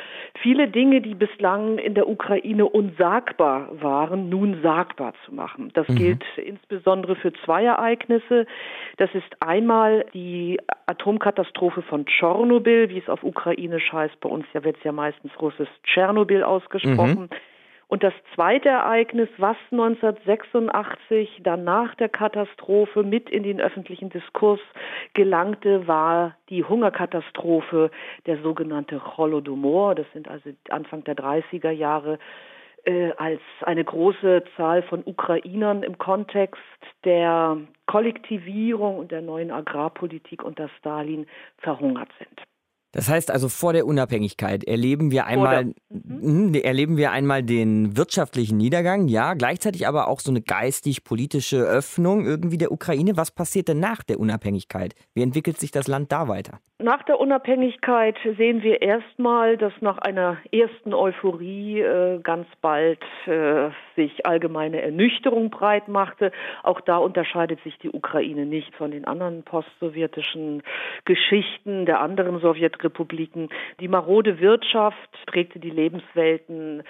viele 0.40 0.68
Dinge, 0.68 1.00
die 1.00 1.14
bislang 1.14 1.78
in 1.78 1.94
der 1.94 2.08
Ukraine 2.08 2.66
unsagbar 2.66 3.68
waren, 3.80 4.28
nun 4.28 4.60
sagbar 4.62 5.14
zu 5.24 5.34
machen. 5.34 5.70
Das 5.74 5.88
mhm. 5.88 5.96
gilt 5.96 6.24
insbesondere 6.36 7.14
für 7.16 7.32
zwei 7.44 7.64
Ereignisse. 7.64 8.46
Das 8.96 9.10
ist 9.14 9.36
einmal 9.40 10.04
die 10.14 10.58
Atomkatastrophe 10.86 11.82
von 11.82 12.06
Tschernobyl, 12.06 12.88
wie 12.88 12.98
es 12.98 13.08
auf 13.08 13.22
Ukrainisch 13.22 13.92
heißt. 13.92 14.18
Bei 14.20 14.28
uns 14.28 14.46
ja 14.52 14.64
wird 14.64 14.78
es 14.78 14.84
ja 14.84 14.92
meistens 14.92 15.32
russisch 15.40 15.68
Tschernobyl 15.84 16.42
ausgesprochen. 16.42 17.28
Mhm. 17.30 17.51
Und 17.92 18.02
das 18.02 18.14
zweite 18.34 18.70
Ereignis, 18.70 19.28
was 19.36 19.58
1986 19.70 21.42
dann 21.42 21.62
nach 21.62 21.94
der 21.96 22.08
Katastrophe 22.08 23.02
mit 23.02 23.28
in 23.28 23.42
den 23.42 23.60
öffentlichen 23.60 24.08
Diskurs 24.08 24.60
gelangte, 25.12 25.86
war 25.86 26.34
die 26.48 26.64
Hungerkatastrophe, 26.64 27.90
der 28.24 28.38
sogenannte 28.38 29.18
Holodomor. 29.18 29.94
Das 29.94 30.06
sind 30.14 30.26
also 30.26 30.48
Anfang 30.70 31.04
der 31.04 31.16
30er 31.16 31.70
Jahre 31.70 32.18
äh, 32.86 33.10
als 33.18 33.42
eine 33.60 33.84
große 33.84 34.42
Zahl 34.56 34.82
von 34.84 35.02
Ukrainern 35.04 35.82
im 35.82 35.98
Kontext 35.98 36.62
der 37.04 37.58
Kollektivierung 37.84 39.00
und 39.00 39.12
der 39.12 39.20
neuen 39.20 39.50
Agrarpolitik 39.50 40.42
unter 40.42 40.70
Stalin 40.78 41.26
verhungert 41.58 42.08
sind. 42.18 42.40
Das 42.92 43.08
heißt 43.08 43.30
also 43.30 43.48
vor 43.48 43.72
der 43.72 43.86
Unabhängigkeit 43.86 44.64
erleben 44.64 45.10
wir 45.10 45.26
einmal 45.26 45.64
mhm. 45.64 46.50
mhm. 46.50 46.54
erleben 46.54 46.96
wir 46.96 47.10
einmal 47.10 47.42
den 47.42 47.96
wirtschaftlichen 47.96 48.58
Niedergang, 48.58 49.08
ja, 49.08 49.34
gleichzeitig 49.34 49.88
aber 49.88 50.08
auch 50.08 50.20
so 50.20 50.30
eine 50.30 50.42
geistig-politische 50.42 51.56
Öffnung 51.56 52.26
irgendwie 52.26 52.58
der 52.58 52.70
Ukraine. 52.70 53.16
Was 53.16 53.30
passiert 53.30 53.68
denn 53.68 53.80
nach 53.80 54.02
der 54.02 54.20
Unabhängigkeit? 54.20 54.94
Wie 55.14 55.22
entwickelt 55.22 55.58
sich 55.58 55.70
das 55.70 55.88
Land 55.88 56.12
da 56.12 56.28
weiter? 56.28 56.60
Nach 56.82 57.02
der 57.04 57.20
Unabhängigkeit 57.20 58.16
sehen 58.36 58.64
wir 58.64 58.82
erstmal, 58.82 59.56
dass 59.56 59.72
nach 59.80 59.98
einer 59.98 60.38
ersten 60.50 60.92
Euphorie 60.92 61.80
äh, 61.80 62.18
ganz 62.20 62.48
bald 62.60 62.98
äh, 63.26 63.70
sich 63.94 64.26
allgemeine 64.26 64.82
Ernüchterung 64.82 65.50
breit 65.50 65.86
machte. 65.86 66.32
Auch 66.64 66.80
da 66.80 66.96
unterscheidet 66.96 67.62
sich 67.62 67.78
die 67.78 67.90
Ukraine 67.90 68.46
nicht 68.46 68.74
von 68.74 68.90
den 68.90 69.04
anderen 69.04 69.44
postsowjetischen 69.44 70.64
Geschichten 71.04 71.86
der 71.86 72.00
anderen 72.00 72.40
Sowjetrepubliken. 72.40 72.81
Die 73.80 73.88
marode 73.88 74.40
Wirtschaft 74.40 75.26
prägte 75.26 75.58
die 75.58 75.70
Lebenswelten 75.70 76.82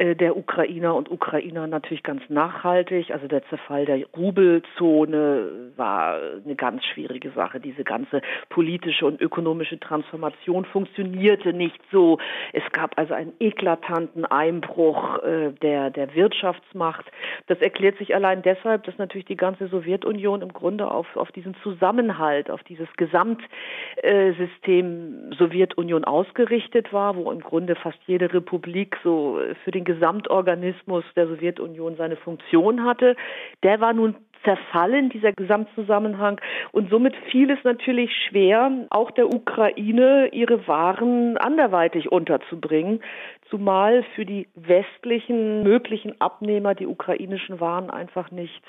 der 0.00 0.36
Ukrainer 0.36 0.94
und 0.94 1.10
Ukrainer 1.10 1.66
natürlich 1.66 2.02
ganz 2.02 2.22
nachhaltig. 2.30 3.12
Also 3.12 3.28
der 3.28 3.46
Zerfall 3.48 3.84
der 3.84 4.02
Rubelzone 4.16 5.72
war 5.76 6.18
eine 6.42 6.56
ganz 6.56 6.86
schwierige 6.86 7.30
Sache. 7.32 7.60
Diese 7.60 7.84
ganze 7.84 8.22
politische 8.48 9.04
und 9.04 9.20
ökonomische 9.20 9.78
Transformation 9.78 10.64
funktionierte 10.64 11.52
nicht 11.52 11.78
so. 11.92 12.18
Es 12.54 12.62
gab 12.72 12.98
also 12.98 13.12
einen 13.12 13.34
eklatanten 13.40 14.24
Einbruch 14.24 15.22
äh, 15.22 15.52
der, 15.60 15.90
der 15.90 16.14
Wirtschaftsmacht. 16.14 17.04
Das 17.48 17.58
erklärt 17.58 17.98
sich 17.98 18.14
allein 18.14 18.40
deshalb, 18.40 18.84
dass 18.84 18.96
natürlich 18.96 19.26
die 19.26 19.36
ganze 19.36 19.68
Sowjetunion 19.68 20.40
im 20.40 20.54
Grunde 20.54 20.90
auf, 20.90 21.14
auf 21.14 21.30
diesen 21.32 21.54
Zusammenhalt, 21.62 22.50
auf 22.50 22.62
dieses 22.62 22.88
Gesamtsystem 22.96 25.34
Sowjetunion 25.36 26.04
ausgerichtet 26.04 26.90
war, 26.90 27.16
wo 27.16 27.30
im 27.30 27.40
Grunde 27.40 27.74
fast 27.74 27.98
jede 28.06 28.32
Republik 28.32 28.96
so 29.02 29.38
für 29.62 29.70
den 29.70 29.89
Gesamtorganismus 29.94 31.04
der 31.16 31.26
Sowjetunion 31.26 31.96
seine 31.96 32.16
Funktion 32.16 32.84
hatte. 32.84 33.16
Der 33.62 33.80
war 33.80 33.92
nun 33.92 34.14
zerfallen, 34.44 35.10
dieser 35.10 35.32
Gesamtzusammenhang. 35.32 36.40
Und 36.72 36.90
somit 36.90 37.14
fiel 37.30 37.50
es 37.50 37.62
natürlich 37.64 38.10
schwer, 38.28 38.70
auch 38.90 39.10
der 39.10 39.28
Ukraine 39.28 40.28
ihre 40.32 40.66
Waren 40.66 41.36
anderweitig 41.36 42.10
unterzubringen, 42.10 43.02
zumal 43.48 44.04
für 44.14 44.24
die 44.24 44.48
westlichen 44.54 45.62
möglichen 45.62 46.20
Abnehmer 46.20 46.74
die 46.74 46.86
ukrainischen 46.86 47.60
Waren 47.60 47.90
einfach 47.90 48.30
nicht 48.30 48.62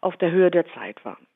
auf 0.00 0.16
der 0.16 0.30
Höhe 0.30 0.50
der 0.50 0.66
Zeit 0.74 1.04
waren. 1.04 1.26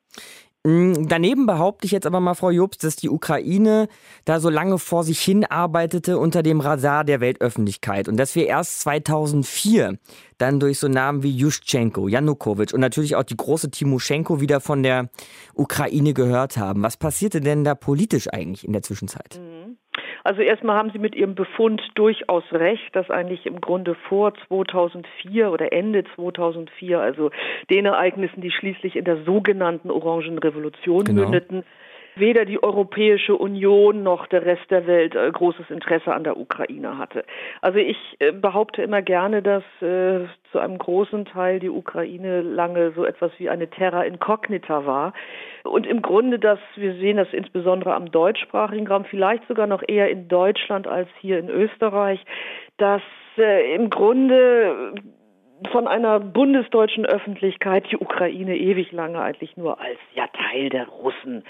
Mm, 0.63 1.07
daneben 1.07 1.47
behaupte 1.47 1.85
ich 1.85 1.91
jetzt 1.91 2.05
aber 2.05 2.19
mal, 2.19 2.35
Frau 2.35 2.51
Jobst, 2.51 2.83
dass 2.83 2.95
die 2.95 3.09
Ukraine 3.09 3.87
da 4.25 4.39
so 4.39 4.49
lange 4.49 4.77
vor 4.77 5.03
sich 5.03 5.19
hin 5.19 5.43
arbeitete 5.43 6.19
unter 6.19 6.43
dem 6.43 6.59
Radar 6.59 7.03
der 7.03 7.19
Weltöffentlichkeit 7.19 8.07
und 8.07 8.17
dass 8.17 8.35
wir 8.35 8.45
erst 8.45 8.81
2004 8.81 9.97
dann 10.37 10.59
durch 10.59 10.77
so 10.77 10.87
Namen 10.87 11.23
wie 11.23 11.31
Juschenko, 11.31 12.07
Janukowitsch 12.07 12.73
und 12.73 12.79
natürlich 12.79 13.15
auch 13.15 13.23
die 13.23 13.37
große 13.37 13.71
Timoschenko 13.71 14.39
wieder 14.39 14.59
von 14.61 14.83
der 14.83 15.09
Ukraine 15.55 16.13
gehört 16.13 16.57
haben. 16.57 16.83
Was 16.83 16.97
passierte 16.97 17.41
denn 17.41 17.63
da 17.63 17.73
politisch 17.73 18.27
eigentlich 18.31 18.63
in 18.63 18.73
der 18.73 18.83
Zwischenzeit? 18.83 19.39
Mhm. 19.39 19.60
Also 20.23 20.41
erstmal 20.41 20.77
haben 20.77 20.91
Sie 20.91 20.99
mit 20.99 21.15
Ihrem 21.15 21.35
Befund 21.35 21.81
durchaus 21.95 22.43
recht, 22.51 22.95
dass 22.95 23.09
eigentlich 23.09 23.45
im 23.45 23.59
Grunde 23.59 23.95
vor 23.95 24.33
2004 24.47 25.51
oder 25.51 25.73
Ende 25.73 26.03
2004, 26.15 26.99
also 26.99 27.31
den 27.69 27.85
Ereignissen, 27.85 28.41
die 28.41 28.51
schließlich 28.51 28.95
in 28.95 29.05
der 29.05 29.23
sogenannten 29.23 29.89
Orangen 29.89 30.37
Revolution 30.37 31.05
genau. 31.05 31.23
mündeten, 31.23 31.63
weder 32.21 32.45
die 32.45 32.63
Europäische 32.63 33.35
Union 33.35 34.03
noch 34.03 34.27
der 34.27 34.45
Rest 34.45 34.71
der 34.71 34.87
Welt 34.87 35.15
äh, 35.15 35.29
großes 35.29 35.69
Interesse 35.69 36.13
an 36.13 36.23
der 36.23 36.37
Ukraine 36.37 36.97
hatte. 36.97 37.25
Also 37.59 37.79
ich 37.79 37.97
äh, 38.19 38.31
behaupte 38.31 38.81
immer 38.81 39.01
gerne, 39.01 39.41
dass 39.41 39.63
äh, 39.81 40.21
zu 40.53 40.59
einem 40.59 40.77
großen 40.77 41.25
Teil 41.25 41.59
die 41.59 41.69
Ukraine 41.69 42.41
lange 42.41 42.91
so 42.91 43.03
etwas 43.03 43.31
wie 43.39 43.49
eine 43.49 43.69
Terra 43.69 44.03
incognita 44.03 44.85
war. 44.85 45.13
Und 45.63 45.85
im 45.85 46.01
Grunde, 46.01 46.39
dass 46.39 46.59
wir 46.75 46.93
sehen 46.93 47.17
das 47.17 47.33
insbesondere 47.33 47.93
am 47.93 48.11
deutschsprachigen 48.11 48.87
Raum, 48.87 49.03
vielleicht 49.03 49.45
sogar 49.47 49.67
noch 49.67 49.83
eher 49.85 50.09
in 50.09 50.29
Deutschland 50.29 50.87
als 50.87 51.09
hier 51.19 51.39
in 51.39 51.49
Österreich, 51.49 52.23
dass 52.77 53.01
äh, 53.37 53.75
im 53.75 53.89
Grunde 53.89 54.93
von 55.71 55.87
einer 55.87 56.19
bundesdeutschen 56.19 57.05
Öffentlichkeit 57.05 57.85
die 57.91 57.97
Ukraine 57.97 58.57
ewig 58.57 58.91
lange 58.91 59.21
eigentlich 59.21 59.57
nur 59.57 59.79
als 59.79 59.99
ja 60.15 60.25
Teil 60.27 60.69
der 60.69 60.87
Russen 60.87 61.43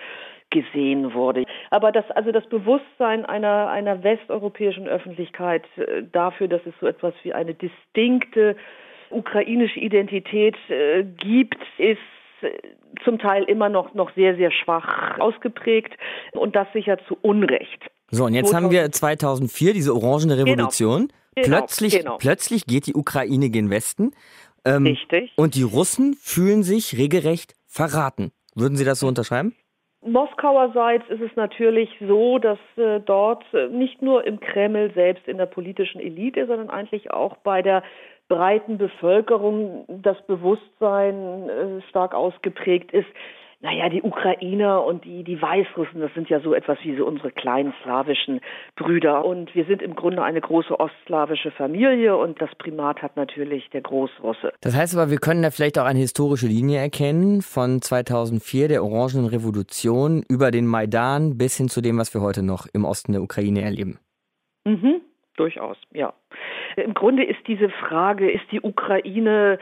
gesehen 0.51 1.13
wurde. 1.13 1.45
Aber 1.71 1.91
das, 1.91 2.09
also 2.11 2.31
das 2.31 2.47
Bewusstsein 2.47 3.25
einer, 3.25 3.69
einer 3.69 4.03
westeuropäischen 4.03 4.87
Öffentlichkeit 4.87 5.63
äh, 5.77 6.03
dafür, 6.11 6.47
dass 6.47 6.61
es 6.65 6.73
so 6.79 6.87
etwas 6.87 7.13
wie 7.23 7.33
eine 7.33 7.53
distinkte 7.53 8.55
ukrainische 9.09 9.79
Identität 9.79 10.55
äh, 10.69 11.03
gibt, 11.03 11.57
ist 11.77 11.97
äh, 12.41 12.51
zum 13.03 13.19
Teil 13.19 13.43
immer 13.43 13.69
noch, 13.69 13.93
noch 13.93 14.13
sehr, 14.15 14.35
sehr 14.35 14.51
schwach 14.51 15.19
ausgeprägt 15.19 15.93
und 16.33 16.55
das 16.55 16.67
sicher 16.73 16.97
zu 17.07 17.17
Unrecht. 17.21 17.89
So, 18.09 18.25
und 18.25 18.33
jetzt 18.33 18.49
2000 18.49 18.63
haben 18.63 18.71
wir 18.71 18.91
2004 18.91 19.73
diese 19.73 19.95
Orangene 19.95 20.35
genau. 20.35 20.51
Revolution. 20.51 21.11
Genau. 21.35 21.47
Plötzlich, 21.47 21.97
genau. 21.97 22.17
plötzlich 22.17 22.65
geht 22.65 22.87
die 22.87 22.93
Ukraine 22.93 23.49
gen 23.49 23.69
Westen. 23.69 24.11
Ähm, 24.65 24.85
Richtig. 24.85 25.31
Und 25.37 25.55
die 25.55 25.63
Russen 25.63 26.15
fühlen 26.15 26.63
sich 26.63 26.97
regelrecht 26.97 27.55
verraten. 27.67 28.31
Würden 28.53 28.75
Sie 28.75 28.83
das 28.83 28.99
so 28.99 29.07
unterschreiben? 29.07 29.55
Moskauerseits 30.03 31.07
ist 31.09 31.21
es 31.21 31.35
natürlich 31.35 31.89
so, 31.99 32.39
dass 32.39 32.57
äh, 32.75 32.99
dort 33.01 33.43
äh, 33.53 33.67
nicht 33.67 34.01
nur 34.01 34.25
im 34.25 34.39
Kreml 34.39 34.91
selbst 34.93 35.27
in 35.27 35.37
der 35.37 35.45
politischen 35.45 36.01
Elite, 36.01 36.47
sondern 36.47 36.71
eigentlich 36.71 37.11
auch 37.11 37.37
bei 37.37 37.61
der 37.61 37.83
breiten 38.27 38.77
Bevölkerung 38.77 39.85
das 39.87 40.19
Bewusstsein 40.23 41.49
äh, 41.49 41.81
stark 41.89 42.15
ausgeprägt 42.15 42.91
ist, 42.93 43.07
naja, 43.61 43.89
die 43.89 44.01
Ukrainer 44.01 44.83
und 44.83 45.05
die, 45.05 45.23
die 45.23 45.39
Weißrussen, 45.39 46.01
das 46.01 46.11
sind 46.15 46.29
ja 46.29 46.39
so 46.39 46.53
etwas 46.55 46.79
wie 46.83 46.95
so 46.95 47.05
unsere 47.05 47.31
kleinen 47.31 47.73
slawischen 47.83 48.41
Brüder. 48.75 49.23
Und 49.23 49.53
wir 49.53 49.65
sind 49.65 49.83
im 49.83 49.95
Grunde 49.95 50.23
eine 50.23 50.41
große 50.41 50.79
ostslawische 50.79 51.51
Familie 51.51 52.17
und 52.17 52.41
das 52.41 52.49
Primat 52.55 53.03
hat 53.03 53.15
natürlich 53.17 53.69
der 53.69 53.81
Großrusse. 53.81 54.53
Das 54.61 54.75
heißt 54.75 54.97
aber, 54.97 55.11
wir 55.11 55.19
können 55.19 55.43
da 55.43 55.51
vielleicht 55.51 55.77
auch 55.77 55.85
eine 55.85 55.99
historische 55.99 56.47
Linie 56.47 56.79
erkennen 56.79 57.41
von 57.43 57.81
2004, 57.81 58.67
der 58.67 58.83
Orangenen 58.83 59.27
Revolution, 59.27 60.23
über 60.27 60.49
den 60.49 60.65
Maidan 60.65 61.37
bis 61.37 61.57
hin 61.57 61.69
zu 61.69 61.81
dem, 61.81 61.99
was 61.99 62.13
wir 62.15 62.21
heute 62.21 62.43
noch 62.43 62.65
im 62.73 62.83
Osten 62.83 63.11
der 63.11 63.21
Ukraine 63.21 63.61
erleben. 63.61 63.99
Mhm, 64.65 65.01
durchaus, 65.37 65.77
ja. 65.93 66.13
Im 66.77 66.93
Grunde 66.93 67.23
ist 67.23 67.45
diese 67.47 67.69
Frage, 67.69 68.31
ist 68.31 68.45
die 68.51 68.61
Ukraine 68.61 69.59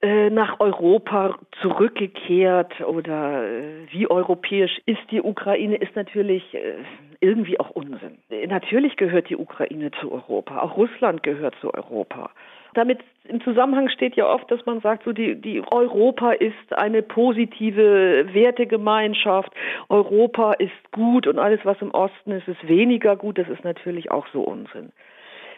äh, 0.00 0.30
nach 0.30 0.60
Europa 0.60 1.36
zurückgekehrt 1.60 2.80
oder 2.82 3.42
äh, 3.42 3.90
wie 3.90 4.08
europäisch 4.08 4.78
ist 4.86 5.00
die 5.10 5.20
Ukraine, 5.20 5.74
ist 5.74 5.96
natürlich 5.96 6.54
äh, 6.54 6.74
irgendwie 7.18 7.58
auch 7.58 7.70
Unsinn. 7.70 8.18
Natürlich 8.46 8.96
gehört 8.96 9.28
die 9.28 9.36
Ukraine 9.36 9.90
zu 10.00 10.12
Europa, 10.12 10.60
auch 10.60 10.76
Russland 10.76 11.24
gehört 11.24 11.56
zu 11.60 11.74
Europa. 11.74 12.30
Damit 12.74 13.00
im 13.24 13.40
Zusammenhang 13.42 13.88
steht 13.88 14.14
ja 14.14 14.32
oft, 14.32 14.48
dass 14.52 14.64
man 14.66 14.80
sagt, 14.82 15.02
so 15.02 15.12
die, 15.12 15.34
die 15.34 15.64
Europa 15.68 16.30
ist 16.30 16.72
eine 16.72 17.02
positive 17.02 18.32
Wertegemeinschaft, 18.32 19.50
Europa 19.88 20.52
ist 20.52 20.92
gut 20.92 21.26
und 21.26 21.40
alles, 21.40 21.58
was 21.64 21.82
im 21.82 21.90
Osten 21.90 22.30
ist, 22.30 22.46
ist 22.46 22.68
weniger 22.68 23.16
gut. 23.16 23.36
Das 23.38 23.48
ist 23.48 23.64
natürlich 23.64 24.12
auch 24.12 24.28
so 24.32 24.42
Unsinn. 24.42 24.92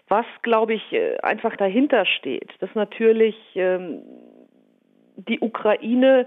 Was, 0.08 0.26
glaube 0.42 0.74
ich, 0.74 0.82
einfach 1.22 1.56
dahinter 1.56 2.04
steht, 2.06 2.50
dass 2.60 2.74
natürlich 2.74 3.36
ähm, 3.54 4.02
die 5.28 5.40
Ukraine 5.40 6.26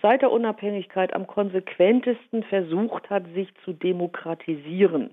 seit 0.00 0.22
der 0.22 0.32
Unabhängigkeit 0.32 1.14
am 1.14 1.26
konsequentesten 1.26 2.42
versucht 2.44 3.10
hat, 3.10 3.24
sich 3.34 3.48
zu 3.64 3.72
demokratisieren 3.72 5.10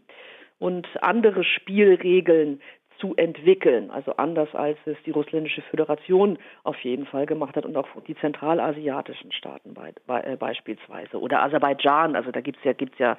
und 0.58 0.88
andere 1.02 1.44
Spielregeln 1.44 2.62
zu 3.00 3.16
entwickeln. 3.16 3.92
Also 3.92 4.14
anders 4.18 4.54
als 4.54 4.78
es 4.86 4.98
die 5.06 5.12
russländische 5.12 5.62
Föderation 5.64 6.38
auf 6.64 6.78
jeden 6.82 7.06
Fall 7.06 7.26
gemacht 7.26 7.56
hat 7.56 7.66
und 7.66 7.76
auch 7.78 7.88
die 8.08 8.16
zentralasiatischen 8.16 9.32
Staaten 9.32 9.74
be 9.74 9.94
be 10.06 10.24
äh, 10.26 10.36
beispielsweise. 10.36 11.20
Oder 11.20 11.42
Aserbaidschan, 11.44 12.16
also 12.16 12.32
da 12.32 12.42
gibt's 12.42 12.64
ja, 12.64 12.74
gibt's 12.74 13.00
ja 13.00 13.18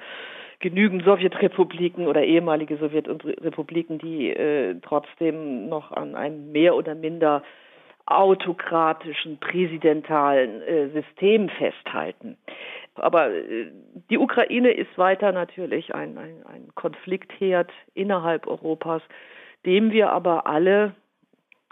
genügend 0.59 1.03
Sowjetrepubliken 1.03 2.07
oder 2.07 2.23
ehemalige 2.23 2.77
Sowjetrepubliken, 2.77 3.97
die 3.97 4.29
äh, 4.29 4.75
trotzdem 4.81 5.67
noch 5.67 5.91
an 5.91 6.15
einem 6.15 6.51
mehr 6.51 6.75
oder 6.75 6.93
minder 6.93 7.41
autokratischen, 8.17 9.37
präsidentalen 9.39 10.61
äh, 10.61 10.89
System 10.89 11.49
festhalten. 11.49 12.37
Aber 12.95 13.31
äh, 13.31 13.71
die 14.09 14.17
Ukraine 14.17 14.71
ist 14.71 14.97
weiter 14.97 15.31
natürlich 15.31 15.93
ein, 15.93 16.17
ein, 16.17 16.45
ein 16.45 16.69
Konfliktherd 16.75 17.71
innerhalb 17.93 18.47
Europas, 18.47 19.01
dem 19.65 19.91
wir 19.91 20.11
aber 20.11 20.47
alle, 20.47 20.95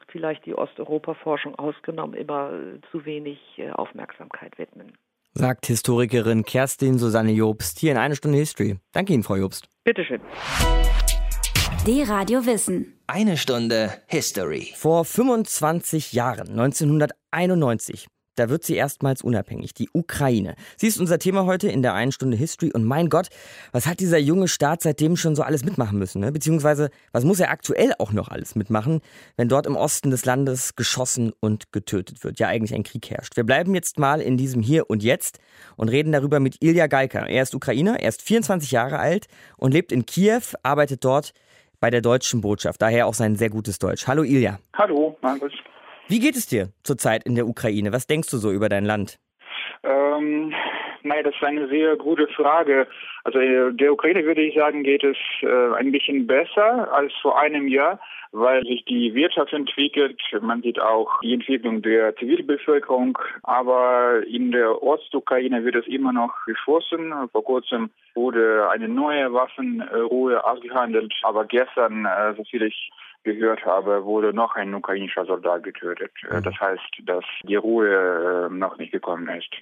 vielleicht 0.07 0.45
die 0.45 0.55
Osteuropa-Forschung 0.55 1.55
ausgenommen, 1.55 2.15
immer 2.15 2.51
äh, 2.53 2.81
zu 2.91 3.05
wenig 3.05 3.39
äh, 3.57 3.71
Aufmerksamkeit 3.71 4.57
widmen. 4.57 4.93
Sagt 5.33 5.67
Historikerin 5.67 6.43
Kerstin 6.43 6.97
Susanne 6.97 7.31
Jobst 7.31 7.79
hier 7.79 7.91
in 7.91 7.97
eine 7.97 8.15
Stunde 8.15 8.37
History. 8.37 8.77
Danke 8.93 9.13
Ihnen, 9.13 9.23
Frau 9.23 9.35
Jobst. 9.35 9.69
Bitteschön. 9.83 10.21
Die 11.87 12.03
Radio 12.03 12.45
Wissen. 12.45 12.93
Eine 13.07 13.37
Stunde 13.37 13.93
History. 14.05 14.73
Vor 14.75 15.05
25 15.05 16.11
Jahren, 16.11 16.49
1991, 16.49 18.07
da 18.35 18.49
wird 18.49 18.63
sie 18.63 18.75
erstmals 18.75 19.21
unabhängig, 19.21 19.73
die 19.73 19.89
Ukraine. 19.93 20.55
Sie 20.77 20.87
ist 20.87 20.99
unser 20.99 21.19
Thema 21.19 21.45
heute 21.45 21.69
in 21.69 21.81
der 21.81 21.93
einen 21.93 22.11
Stunde 22.11 22.37
History. 22.37 22.71
Und 22.71 22.83
mein 22.83 23.09
Gott, 23.09 23.27
was 23.71 23.85
hat 23.85 23.99
dieser 23.99 24.17
junge 24.17 24.47
Staat 24.47 24.81
seitdem 24.81 25.15
schon 25.15 25.35
so 25.35 25.41
alles 25.41 25.63
mitmachen 25.65 25.97
müssen? 25.97 26.21
Ne? 26.21 26.31
Beziehungsweise, 26.31 26.89
was 27.11 27.23
muss 27.23 27.39
er 27.39 27.49
aktuell 27.49 27.93
auch 27.97 28.11
noch 28.11 28.27
alles 28.27 28.55
mitmachen, 28.55 29.01
wenn 29.35 29.49
dort 29.49 29.65
im 29.65 29.75
Osten 29.75 30.11
des 30.11 30.25
Landes 30.25 30.75
geschossen 30.75 31.31
und 31.39 31.71
getötet 31.71 32.23
wird? 32.23 32.39
Ja, 32.39 32.47
eigentlich 32.47 32.73
ein 32.73 32.83
Krieg 32.83 33.09
herrscht. 33.09 33.35
Wir 33.35 33.45
bleiben 33.45 33.73
jetzt 33.73 33.99
mal 33.99 34.21
in 34.21 34.37
diesem 34.37 34.61
Hier 34.61 34.89
und 34.89 35.01
Jetzt 35.01 35.39
und 35.75 35.89
reden 35.89 36.11
darüber 36.11 36.39
mit 36.39 36.57
Ilya 36.61 36.87
Galka. 36.87 37.25
Er 37.25 37.43
ist 37.43 37.55
Ukrainer, 37.55 37.99
er 37.99 38.09
ist 38.09 38.21
24 38.21 38.71
Jahre 38.71 38.99
alt 38.99 39.27
und 39.57 39.73
lebt 39.73 39.91
in 39.91 40.05
Kiew, 40.05 40.43
arbeitet 40.61 41.03
dort 41.03 41.33
bei 41.79 41.89
der 41.89 42.01
deutschen 42.01 42.41
Botschaft. 42.41 42.81
Daher 42.81 43.07
auch 43.07 43.13
sein 43.13 43.35
sehr 43.35 43.49
gutes 43.49 43.79
Deutsch. 43.79 44.07
Hallo 44.07 44.23
Ilja. 44.23 44.59
Hallo, 44.77 45.17
Markus. 45.21 45.53
Wie 46.07 46.19
geht 46.19 46.35
es 46.35 46.47
dir 46.47 46.69
zurzeit 46.83 47.23
in 47.23 47.35
der 47.35 47.47
Ukraine? 47.47 47.93
Was 47.93 48.07
denkst 48.07 48.29
du 48.29 48.37
so 48.37 48.51
über 48.51 48.67
dein 48.67 48.85
Land? 48.85 49.19
Ähm, 49.83 50.53
naja, 51.03 51.23
das 51.23 51.35
ist 51.35 51.43
eine 51.43 51.67
sehr 51.67 51.95
gute 51.95 52.27
Frage. 52.27 52.87
Also 53.23 53.39
äh, 53.39 53.73
der 53.73 53.93
Ukraine 53.93 54.23
würde 54.23 54.41
ich 54.41 54.55
sagen, 54.55 54.83
geht 54.83 55.03
es 55.03 55.17
äh, 55.41 55.73
ein 55.75 55.91
bisschen 55.91 56.27
besser 56.27 56.91
als 56.93 57.13
vor 57.21 57.39
einem 57.39 57.67
Jahr, 57.67 57.99
weil 58.31 58.63
sich 58.63 58.85
die 58.85 59.13
Wirtschaft 59.13 59.53
entwickelt. 59.53 60.21
Man 60.41 60.61
sieht 60.61 60.79
auch 60.79 61.19
die 61.21 61.33
Entwicklung 61.33 61.81
der 61.81 62.15
Zivilbevölkerung. 62.15 63.17
Aber 63.43 64.21
in 64.27 64.51
der 64.51 64.81
Ostukraine 64.83 65.63
wird 65.65 65.75
es 65.75 65.87
immer 65.87 66.13
noch 66.13 66.33
geschossen. 66.45 67.13
Vor 67.31 67.43
kurzem 67.43 67.89
wurde 68.15 68.69
eine 68.69 68.87
neue 68.87 69.33
Waffenruhe 69.33 70.43
ausgehandelt. 70.43 71.13
Aber 71.23 71.45
gestern, 71.45 72.05
äh, 72.05 72.33
soviel 72.35 72.63
ich 72.63 72.91
gehört 73.23 73.65
habe, 73.65 74.05
wurde 74.05 74.33
noch 74.33 74.55
ein 74.55 74.73
ukrainischer 74.73 75.25
Soldat 75.25 75.63
getötet. 75.63 76.11
Mhm. 76.29 76.43
Das 76.43 76.59
heißt, 76.59 77.01
dass 77.05 77.23
die 77.43 77.55
Ruhe 77.55 78.49
noch 78.51 78.77
nicht 78.77 78.91
gekommen 78.91 79.29
ist. 79.29 79.53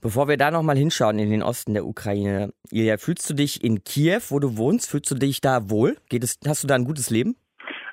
Bevor 0.00 0.28
wir 0.28 0.36
da 0.36 0.50
nochmal 0.50 0.76
hinschauen 0.76 1.18
in 1.18 1.30
den 1.30 1.42
Osten 1.42 1.74
der 1.74 1.86
Ukraine, 1.86 2.52
Ilja, 2.70 2.98
fühlst 2.98 3.28
du 3.30 3.34
dich 3.34 3.64
in 3.64 3.84
Kiew, 3.84 4.20
wo 4.28 4.38
du 4.38 4.56
wohnst, 4.56 4.90
fühlst 4.90 5.10
du 5.10 5.14
dich 5.14 5.40
da 5.40 5.70
wohl? 5.70 5.96
Geht 6.08 6.24
es, 6.24 6.38
hast 6.46 6.62
du 6.62 6.66
da 6.66 6.74
ein 6.74 6.84
gutes 6.84 7.10
Leben? 7.10 7.36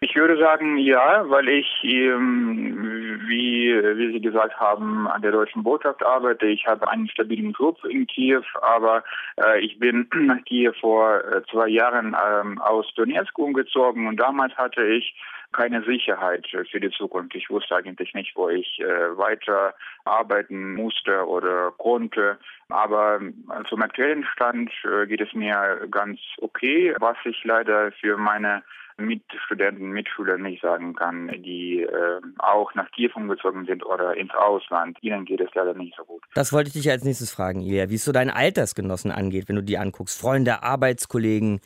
Ich 0.04 0.16
würde 0.16 0.36
sagen, 0.40 0.78
ja, 0.80 1.30
weil 1.30 1.48
ich, 1.48 1.68
ähm, 1.84 3.22
wie, 3.28 3.72
wie 3.72 4.14
Sie 4.14 4.20
gesagt 4.20 4.60
haben, 4.60 5.08
an 5.08 5.22
der 5.22 5.32
deutschen 5.32 5.62
Botschaft 5.62 6.04
arbeite. 6.04 6.48
Ich 6.48 6.66
habe 6.66 6.90
einen 6.90 7.08
stabilen 7.08 7.52
Job 7.52 7.78
in 7.86 8.08
Kiew, 8.08 8.42
aber 8.64 9.04
äh, 9.38 9.60
ich 9.60 9.78
bin 9.78 10.08
nach 10.16 10.44
Kiew 10.46 10.74
vor 10.82 11.24
äh, 11.24 11.44
zwei 11.52 11.68
Jahren 11.68 12.16
ähm, 12.16 12.60
aus 12.60 12.92
Donetsk 12.96 13.38
umgezogen 13.38 14.08
und 14.08 14.18
damals 14.18 14.56
hatte 14.58 14.84
ich 14.84 15.14
keine 15.52 15.84
Sicherheit 15.84 16.48
für 16.72 16.80
die 16.80 16.90
Zukunft. 16.90 17.36
Ich 17.36 17.52
wusste 17.52 17.76
eigentlich 17.76 18.16
nicht, 18.16 18.36
wo 18.36 18.50
ich 18.50 18.80
äh, 18.80 19.18
weiter 19.18 19.76
arbeiten 20.06 20.74
musste 20.74 21.28
oder 21.28 21.74
konnte. 21.78 22.40
Aber 22.70 23.20
äh, 23.22 23.64
zum 23.70 23.84
aktuellen 23.84 24.26
Stand 24.34 24.72
äh, 24.84 25.06
geht 25.06 25.22
es 25.22 25.32
mir 25.34 25.88
ganz 25.92 26.20
okay, 26.40 26.96
was 27.00 27.18
ich 27.24 27.44
leider 27.44 27.92
für 27.92 28.18
meine 28.18 28.64
Mitstudenten, 28.98 29.92
Mitschüler 29.92 30.38
nicht 30.38 30.62
sagen 30.62 30.96
kann, 30.96 31.30
die 31.44 31.82
äh, 31.82 32.22
auch 32.40 32.74
nach 32.76 32.90
Kiew 32.92 33.12
umgezogen 33.16 33.66
sind 33.66 33.86
oder 33.86 34.16
ins 34.16 34.34
Ausland. 34.34 34.98
Ihnen 35.02 35.26
geht 35.26 35.42
es 35.42 35.50
leider 35.54 35.74
nicht 35.74 35.96
so 35.96 36.04
gut. 36.04 36.22
Das 36.34 36.54
wollte 36.54 36.68
ich 36.68 36.74
dich 36.74 36.90
als 36.90 37.04
nächstes 37.04 37.32
fragen, 37.32 37.62
Ilja, 37.62 37.90
wie 37.90 37.96
es 37.96 38.06
so 38.06 38.12
deine 38.12 38.36
Altersgenossen 38.36 39.12
angeht, 39.12 39.50
wenn 39.50 39.56
du 39.56 39.64
die 39.64 39.78
anguckst. 39.78 40.20
Freunde, 40.20 40.64
Arbeitskollegen. 40.64 41.60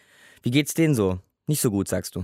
Wie 0.43 0.51
geht's 0.51 0.73
denen 0.73 0.95
so? 0.95 1.19
Nicht 1.47 1.61
so 1.61 1.69
gut, 1.69 1.87
sagst 1.87 2.15
du. 2.15 2.23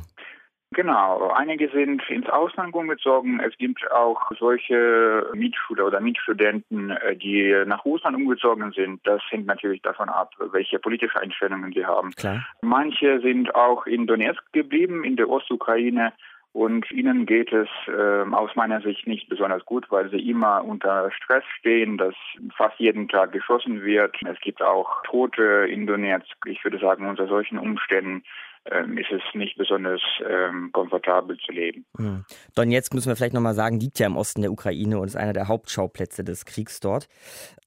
Genau, 0.81 1.29
einige 1.35 1.69
sind 1.69 2.01
ins 2.09 2.27
Ausland 2.27 2.73
umgezogen. 2.73 3.39
Es 3.39 3.55
gibt 3.59 3.91
auch 3.91 4.31
solche 4.39 5.27
Mitschüler 5.35 5.85
oder 5.85 5.99
Mitstudenten, 5.99 6.89
äh, 6.89 7.15
die 7.15 7.53
nach 7.67 7.85
Russland 7.85 8.17
umgezogen 8.17 8.71
sind. 8.71 8.99
Das 9.03 9.21
hängt 9.29 9.45
natürlich 9.45 9.83
davon 9.83 10.09
ab, 10.09 10.33
welche 10.51 10.79
politische 10.79 11.21
Einstellungen 11.21 11.71
sie 11.71 11.85
haben. 11.85 12.09
Klar. 12.13 12.43
Manche 12.63 13.21
sind 13.21 13.53
auch 13.53 13.85
in 13.85 14.07
Donetsk 14.07 14.41
geblieben, 14.53 15.03
in 15.03 15.17
der 15.17 15.29
Ostukraine. 15.29 16.13
Und 16.53 16.89
ihnen 16.91 17.27
geht 17.27 17.53
es 17.53 17.69
äh, 17.87 18.23
aus 18.33 18.55
meiner 18.55 18.81
Sicht 18.81 19.05
nicht 19.05 19.29
besonders 19.29 19.63
gut, 19.65 19.85
weil 19.91 20.09
sie 20.09 20.29
immer 20.31 20.65
unter 20.65 21.11
Stress 21.11 21.43
stehen, 21.59 21.99
dass 21.99 22.15
fast 22.57 22.79
jeden 22.79 23.07
Tag 23.07 23.33
geschossen 23.33 23.83
wird. 23.83 24.17
Es 24.25 24.39
gibt 24.39 24.63
auch 24.63 25.03
Tote 25.03 25.67
in 25.69 25.85
Donetsk. 25.85 26.35
Ich 26.47 26.63
würde 26.63 26.79
sagen, 26.79 27.07
unter 27.07 27.27
solchen 27.27 27.59
Umständen 27.59 28.23
ähm, 28.69 28.97
ist 28.97 29.11
es 29.11 29.21
nicht 29.33 29.57
besonders 29.57 30.01
ähm, 30.27 30.69
komfortabel 30.71 31.37
zu 31.37 31.51
leben. 31.51 31.85
Hm. 31.97 32.25
Donetsk 32.55 32.93
müssen 32.93 33.09
wir 33.09 33.15
vielleicht 33.15 33.33
nochmal 33.33 33.55
sagen, 33.55 33.79
liegt 33.79 33.97
ja 33.97 34.05
im 34.05 34.17
Osten 34.17 34.41
der 34.41 34.51
Ukraine 34.51 34.99
und 34.99 35.07
ist 35.07 35.15
einer 35.15 35.33
der 35.33 35.47
Hauptschauplätze 35.47 36.23
des 36.23 36.45
Kriegs 36.45 36.79
dort. 36.79 37.07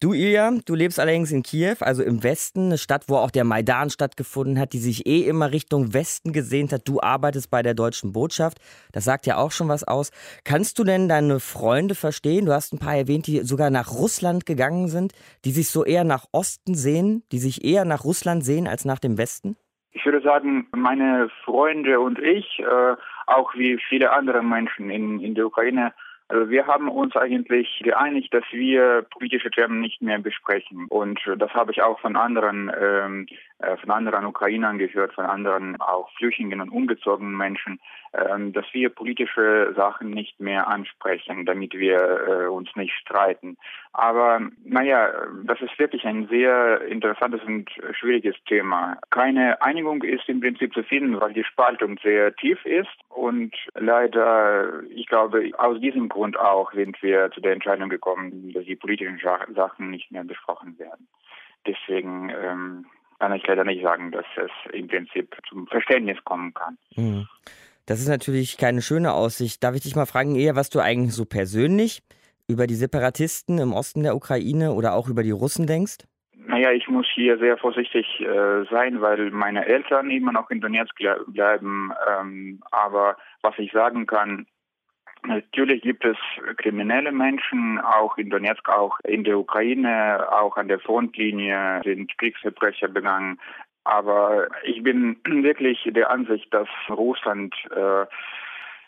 Du, 0.01 0.13
Ilja, 0.13 0.53
du 0.65 0.75
lebst 0.75 1.01
allerdings 1.01 1.33
in 1.33 1.43
Kiew, 1.43 1.77
also 1.81 2.03
im 2.03 2.23
Westen, 2.23 2.67
eine 2.67 2.79
Stadt, 2.79 3.05
wo 3.09 3.17
auch 3.17 3.33
der 3.33 3.45
Maidan 3.45 3.91
stattgefunden 3.91 4.59
hat, 4.59 4.73
die 4.73 4.79
sich 4.79 5.07
eh 5.07 5.23
immer 5.23 5.51
Richtung 5.51 5.95
Westen 5.95 6.33
gesehnt 6.33 6.73
hat. 6.73 6.87
Du 6.87 7.01
arbeitest 7.01 7.51
bei 7.51 7.63
der 7.63 7.75
deutschen 7.75 8.13
Botschaft. 8.13 8.59
Das 8.93 9.05
sagt 9.05 9.27
ja 9.27 9.37
auch 9.37 9.51
schon 9.51 9.69
was 9.69 9.83
aus. 9.83 10.11
Kannst 10.45 10.79
du 10.79 10.85
denn 10.85 11.09
deine 11.09 11.41
Freunde 11.41 11.97
verstehen? 11.97 12.47
Du 12.47 12.53
hast 12.53 12.73
ein 12.73 12.79
paar 12.79 12.97
erwähnt, 12.97 13.27
die 13.27 13.41
sogar 13.41 13.71
nach 13.71 13.93
Russland 13.93 14.47
gegangen 14.47 14.89
sind, 14.89 15.13
die 15.45 15.51
sich 15.51 15.71
so 15.71 15.85
eher 15.85 16.05
nach 16.05 16.27
Osten 16.31 16.75
sehen, 16.75 17.25
die 17.33 17.39
sich 17.39 17.65
eher 17.65 17.85
nach 17.85 18.05
Russland 18.05 18.45
sehen 18.45 18.69
als 18.69 18.85
nach 18.85 19.01
dem 19.01 19.19
Westen? 19.19 19.57
Ich 19.95 20.05
würde 20.05 20.21
sagen, 20.21 20.67
meine 20.73 21.31
Freunde 21.45 22.01
und 22.01 22.19
ich, 22.19 22.59
äh, 22.59 22.97
auch 23.27 23.55
wie 23.55 23.79
viele 23.79 24.13
andere 24.13 24.43
Menschen 24.43 24.91
in, 24.91 25.21
in 25.21 25.35
der 25.35 25.47
Ukraine, 25.47 25.95
also 26.35 26.51
wir 26.51 26.66
haben 26.66 26.88
uns 26.88 27.14
eigentlich 27.14 27.81
geeinigt, 27.85 28.35
dass 28.35 28.42
wir 28.51 29.07
politische 29.09 29.53
Themen 29.53 29.81
nicht 29.81 30.03
mehr 30.03 30.18
besprechen. 30.18 30.87
Und 30.88 31.20
das 31.38 31.55
habe 31.55 31.70
ich 31.70 31.81
auch 31.81 32.01
von 32.01 32.16
anderen, 32.16 32.73
ähm, 32.77 33.29
äh, 33.61 33.77
von 33.77 33.92
anderen 33.92 34.27
Ukrainern 34.27 34.79
gehört, 34.79 35.12
von 35.14 35.27
anderen 35.27 35.81
auch 35.81 36.11
Flüchtlingen 36.18 36.61
und 36.61 36.70
umgezogenen 36.70 37.37
Menschen, 37.37 37.79
ähm, 38.14 38.53
dass 38.53 38.64
wir 38.73 38.88
politische 38.88 39.73
Sachen 39.77 40.11
nicht 40.11 40.40
mehr 40.40 40.66
ansprechen, 40.66 41.47
damit 41.47 41.73
wir 41.73 42.01
äh, 42.01 42.47
uns 42.49 42.68
nicht 42.75 42.94
streiten. 42.94 43.57
Aber 43.92 44.40
naja, 44.64 45.12
das 45.44 45.61
ist 45.61 45.79
wirklich 45.79 46.05
ein 46.05 46.27
sehr 46.27 46.81
interessantes 46.83 47.42
und 47.44 47.70
schwieriges 47.92 48.35
Thema. 48.47 48.99
Keine 49.11 49.62
Einigung 49.62 50.03
ist 50.03 50.29
im 50.29 50.40
Prinzip 50.40 50.75
zu 50.75 50.83
finden, 50.83 51.20
weil 51.20 51.33
die 51.33 51.44
Spaltung 51.44 51.97
sehr 52.03 52.35
tief 52.35 52.64
ist. 52.64 52.90
Und 53.09 53.55
leider, 53.75 54.83
ich 54.90 55.07
glaube, 55.07 55.49
aus 55.59 55.79
diesem 55.79 56.09
Grund 56.09 56.24
auch 56.33 56.73
sind 56.73 57.01
wir 57.03 57.31
zu 57.33 57.41
der 57.41 57.53
Entscheidung 57.53 57.89
gekommen, 57.89 58.53
dass 58.53 58.65
die 58.65 58.77
politischen 58.77 59.21
Sachen 59.55 59.91
nicht 59.91 60.11
mehr 60.11 60.25
besprochen 60.25 60.79
werden. 60.79 61.09
Deswegen 61.67 62.31
ähm, 62.31 62.87
kann 63.19 63.33
ich 63.33 63.47
leider 63.47 63.65
nicht 63.65 63.83
sagen, 63.83 64.11
dass 64.13 64.27
es 64.37 64.51
im 64.73 64.89
Prinzip 64.89 65.35
zum 65.49 65.67
Verständnis 65.67 66.19
kommen 66.25 66.53
kann. 66.55 66.79
Mhm. 66.97 67.27
Das 67.87 68.01
ist 68.01 68.09
natürlich 68.09 68.57
keine 68.57 68.81
schöne 68.81 69.13
Aussicht. 69.13 69.63
Darf 69.63 69.75
ich 69.75 69.83
dich 69.83 69.97
mal 69.97 70.07
fragen, 70.07 70.37
eher, 70.37 70.57
was 70.57 70.71
du 70.71 70.81
eigentlich 70.81 71.15
so 71.15 71.27
persönlich 71.27 72.03
über 72.49 72.67
die 72.67 72.75
Separatisten 72.75 73.59
im 73.59 73.73
Osten 73.73 74.03
der 74.03 74.17
Ukraine 74.17 74.73
oder 74.73 74.95
auch 74.95 75.09
über 75.09 75.23
die 75.23 75.31
Russen 75.31 75.67
denkst? 75.67 75.99
Naja, 76.47 76.73
ich 76.73 76.89
muss 76.89 77.07
hier 77.15 77.39
sehr 77.39 77.57
vorsichtig 77.57 78.07
äh, 78.21 78.65
sein, 78.71 79.01
weil 79.01 79.31
meine 79.31 79.67
Eltern 79.67 80.11
immer 80.11 80.33
noch 80.33 80.51
in 80.51 80.61
Donetsk 80.61 80.95
bleiben. 81.29 81.93
Ähm, 82.09 82.63
aber 82.71 83.17
was 83.43 83.55
ich 83.59 83.73
sagen 83.73 84.07
kann, 84.07 84.47
Natürlich 85.27 85.83
gibt 85.83 86.05
es 86.05 86.17
kriminelle 86.59 87.11
Menschen, 87.11 87.81
auch 87.81 88.19
in 88.19 88.29
Donetsk, 88.29 88.69
auch 88.69 88.99
in 89.05 89.25
der 89.25 89.39
Ukraine, 89.39 90.27
auch 90.31 90.57
an 90.57 90.69
der 90.69 90.79
Frontlinie 90.79 91.81
sind 91.83 92.17
Kriegsverbrecher 92.19 92.89
begangen. 92.89 93.41
Aber 93.85 94.49
ich 94.65 94.83
bin 94.83 95.17
wirklich 95.25 95.79
der 95.87 96.11
Ansicht, 96.11 96.53
dass 96.53 96.69
Russland 96.91 97.55
äh, 97.71 98.07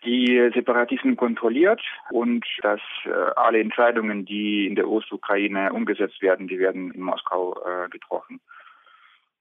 die 0.05 0.51
Separatisten 0.55 1.16
kontrolliert 1.16 1.81
und 2.11 2.44
dass 2.62 2.81
äh, 3.05 3.11
alle 3.37 3.61
Entscheidungen, 3.61 4.25
die 4.25 4.66
in 4.66 4.75
der 4.75 4.88
Ostukraine 4.88 5.72
umgesetzt 5.72 6.20
werden, 6.22 6.49
die 6.49 6.59
werden 6.59 6.92
in 6.92 7.01
Moskau 7.01 7.55
äh, 7.64 7.88
getroffen. 7.88 8.40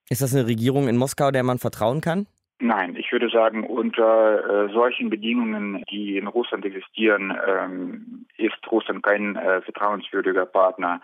Ist 0.09 0.21
das 0.21 0.35
eine 0.35 0.47
Regierung 0.47 0.87
in 0.87 0.97
Moskau, 0.97 1.31
der 1.31 1.43
man 1.43 1.59
vertrauen 1.59 2.01
kann? 2.01 2.27
Nein, 2.59 2.95
ich 2.95 3.11
würde 3.11 3.29
sagen, 3.29 3.65
unter 3.65 4.67
äh, 4.67 4.73
solchen 4.73 5.09
Bedingungen, 5.09 5.83
die 5.91 6.17
in 6.17 6.27
Russland 6.27 6.63
existieren, 6.63 7.37
ähm, 7.45 8.25
ist 8.37 8.55
Russland 8.71 9.03
kein 9.03 9.35
äh, 9.35 9.61
vertrauenswürdiger 9.61 10.45
Partner. 10.45 11.01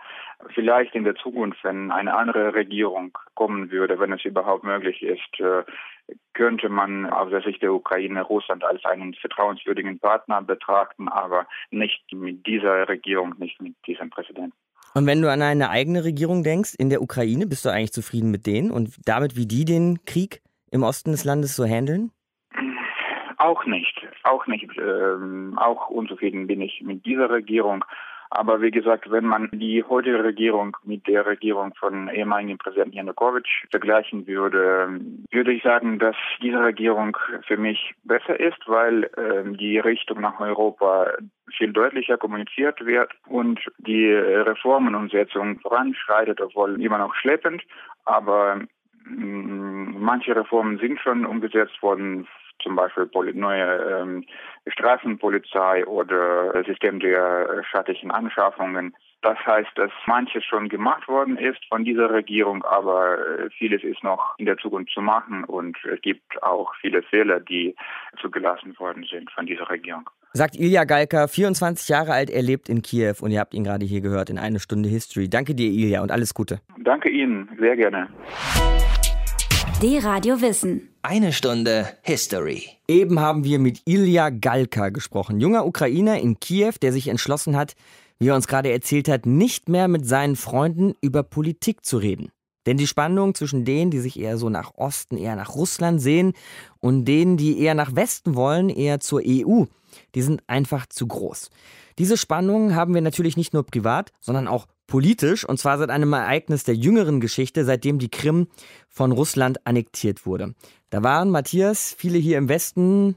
Vielleicht 0.54 0.94
in 0.94 1.04
der 1.04 1.14
Zukunft, 1.14 1.62
wenn 1.62 1.90
eine 1.90 2.16
andere 2.16 2.54
Regierung 2.54 3.18
kommen 3.34 3.70
würde, 3.70 4.00
wenn 4.00 4.12
es 4.12 4.24
überhaupt 4.24 4.64
möglich 4.64 5.02
ist, 5.02 5.40
äh, 5.40 5.62
könnte 6.32 6.70
man 6.70 7.10
aus 7.10 7.28
der 7.28 7.42
Sicht 7.42 7.60
der 7.60 7.74
Ukraine 7.74 8.22
Russland 8.22 8.64
als 8.64 8.82
einen 8.86 9.12
vertrauenswürdigen 9.12 9.98
Partner 9.98 10.40
betrachten, 10.40 11.08
aber 11.08 11.46
nicht 11.70 12.02
mit 12.14 12.46
dieser 12.46 12.88
Regierung, 12.88 13.34
nicht 13.38 13.60
mit 13.60 13.74
diesem 13.86 14.08
Präsidenten. 14.08 14.56
Und 14.94 15.06
wenn 15.06 15.20
du 15.20 15.30
an 15.30 15.42
eine 15.42 15.68
eigene 15.68 16.04
Regierung 16.04 16.42
denkst 16.42 16.74
in 16.78 16.88
der 16.88 17.02
Ukraine, 17.02 17.46
bist 17.46 17.64
du 17.64 17.68
eigentlich 17.68 17.92
zufrieden 17.92 18.30
mit 18.30 18.46
denen 18.46 18.70
und 18.70 18.96
damit, 19.06 19.36
wie 19.36 19.46
die 19.46 19.64
den 19.64 20.04
Krieg 20.06 20.40
im 20.72 20.82
Osten 20.82 21.12
des 21.12 21.24
Landes 21.24 21.54
so 21.54 21.64
handeln? 21.64 22.10
Auch 23.38 23.66
nicht, 23.66 24.08
auch 24.24 24.46
nicht. 24.46 24.70
Ähm, 24.78 25.58
auch 25.58 25.88
unzufrieden 25.88 26.46
bin 26.46 26.60
ich 26.60 26.80
mit 26.82 27.04
dieser 27.04 27.30
Regierung. 27.30 27.84
Aber 28.30 28.62
wie 28.62 28.70
gesagt, 28.70 29.10
wenn 29.10 29.26
man 29.26 29.50
die 29.52 29.84
heutige 29.84 30.24
Regierung 30.24 30.74
mit 30.84 31.06
der 31.06 31.26
Regierung 31.26 31.74
von 31.74 32.08
ehemaligen 32.08 32.56
Präsidenten 32.56 32.96
Janukowitsch 32.96 33.66
vergleichen 33.70 34.26
würde, 34.26 35.00
würde 35.30 35.52
ich 35.52 35.62
sagen, 35.62 35.98
dass 35.98 36.16
diese 36.40 36.60
Regierung 36.60 37.14
für 37.46 37.58
mich 37.58 37.94
besser 38.04 38.40
ist, 38.40 38.66
weil 38.66 39.04
äh, 39.04 39.56
die 39.58 39.78
Richtung 39.78 40.22
nach 40.22 40.40
Europa 40.40 41.10
viel 41.58 41.74
deutlicher 41.74 42.16
kommuniziert 42.16 42.82
wird 42.86 43.12
und 43.28 43.60
die 43.76 44.10
Reformenumsetzung 44.10 45.60
voranschreitet, 45.60 46.40
obwohl 46.40 46.80
immer 46.80 46.96
noch 46.98 47.14
schleppend. 47.14 47.62
Aber 48.06 48.62
manche 49.04 50.34
Reformen 50.36 50.78
sind 50.78 51.00
schon 51.00 51.26
umgesetzt 51.26 51.82
worden, 51.82 52.26
zum 52.62 52.76
Beispiel 52.76 53.08
neue 53.34 54.00
ähm, 54.00 54.24
Straßenpolizei 54.68 55.84
oder 55.86 56.62
System 56.64 57.00
der 57.00 57.64
staatlichen 57.68 58.10
Anschaffungen. 58.10 58.94
Das 59.22 59.38
heißt, 59.46 59.70
dass 59.76 59.90
manches 60.06 60.44
schon 60.44 60.68
gemacht 60.68 61.06
worden 61.06 61.36
ist 61.36 61.64
von 61.68 61.84
dieser 61.84 62.10
Regierung, 62.10 62.64
aber 62.64 63.18
äh, 63.18 63.50
vieles 63.50 63.84
ist 63.84 64.02
noch 64.02 64.34
in 64.38 64.46
der 64.46 64.56
Zukunft 64.56 64.92
zu 64.92 65.00
machen 65.00 65.44
und 65.44 65.76
es 65.84 66.00
gibt 66.02 66.42
auch 66.42 66.74
viele 66.80 67.02
Fehler, 67.02 67.38
die 67.38 67.76
zugelassen 68.20 68.76
worden 68.80 69.04
sind 69.08 69.30
von 69.30 69.46
dieser 69.46 69.70
Regierung. 69.70 70.10
Sagt 70.34 70.56
Ilja 70.56 70.84
Galka, 70.84 71.28
24 71.28 71.90
Jahre 71.90 72.14
alt, 72.14 72.30
er 72.30 72.40
lebt 72.40 72.70
in 72.70 72.80
Kiew 72.80 73.16
und 73.20 73.32
ihr 73.32 73.40
habt 73.40 73.52
ihn 73.52 73.64
gerade 73.64 73.84
hier 73.84 74.00
gehört 74.00 74.30
in 74.30 74.38
eine 74.38 74.60
Stunde 74.60 74.88
History. 74.88 75.28
Danke 75.28 75.54
dir, 75.54 75.70
Ilja, 75.70 76.00
und 76.00 76.10
alles 76.10 76.32
Gute. 76.32 76.60
Danke 76.82 77.10
Ihnen, 77.10 77.50
sehr 77.60 77.76
gerne. 77.76 78.08
D-Radio 79.82 80.40
Wissen. 80.40 80.88
Eine 81.02 81.32
Stunde 81.32 81.86
History. 82.00 82.62
Eben 82.88 83.20
haben 83.20 83.44
wir 83.44 83.58
mit 83.58 83.82
Ilja 83.84 84.30
Galka 84.30 84.88
gesprochen, 84.88 85.38
junger 85.38 85.66
Ukrainer 85.66 86.18
in 86.18 86.40
Kiew, 86.40 86.72
der 86.80 86.94
sich 86.94 87.08
entschlossen 87.08 87.54
hat, 87.54 87.74
wie 88.18 88.28
er 88.28 88.34
uns 88.34 88.48
gerade 88.48 88.72
erzählt 88.72 89.08
hat, 89.08 89.26
nicht 89.26 89.68
mehr 89.68 89.86
mit 89.86 90.06
seinen 90.06 90.36
Freunden 90.36 90.94
über 91.02 91.24
Politik 91.24 91.84
zu 91.84 91.98
reden. 91.98 92.30
Denn 92.64 92.78
die 92.78 92.86
Spannung 92.86 93.34
zwischen 93.34 93.66
denen, 93.66 93.90
die 93.90 93.98
sich 93.98 94.18
eher 94.18 94.38
so 94.38 94.48
nach 94.48 94.76
Osten, 94.76 95.18
eher 95.18 95.36
nach 95.36 95.54
Russland 95.56 96.00
sehen, 96.00 96.32
und 96.80 97.04
denen, 97.04 97.36
die 97.36 97.60
eher 97.60 97.74
nach 97.74 97.94
Westen 97.94 98.34
wollen, 98.34 98.70
eher 98.70 98.98
zur 99.00 99.20
EU, 99.26 99.64
die 100.14 100.22
sind 100.22 100.42
einfach 100.46 100.86
zu 100.86 101.06
groß. 101.06 101.50
Diese 101.98 102.16
Spannungen 102.16 102.74
haben 102.74 102.94
wir 102.94 103.02
natürlich 103.02 103.36
nicht 103.36 103.52
nur 103.52 103.64
privat, 103.64 104.12
sondern 104.20 104.48
auch 104.48 104.66
politisch, 104.86 105.48
und 105.48 105.58
zwar 105.58 105.78
seit 105.78 105.90
einem 105.90 106.12
Ereignis 106.12 106.64
der 106.64 106.74
jüngeren 106.74 107.20
Geschichte, 107.20 107.64
seitdem 107.64 107.98
die 107.98 108.10
Krim 108.10 108.48
von 108.88 109.12
Russland 109.12 109.66
annektiert 109.66 110.26
wurde. 110.26 110.54
Da 110.90 111.02
waren, 111.02 111.30
Matthias, 111.30 111.94
viele 111.96 112.18
hier 112.18 112.38
im 112.38 112.48
Westen 112.48 113.16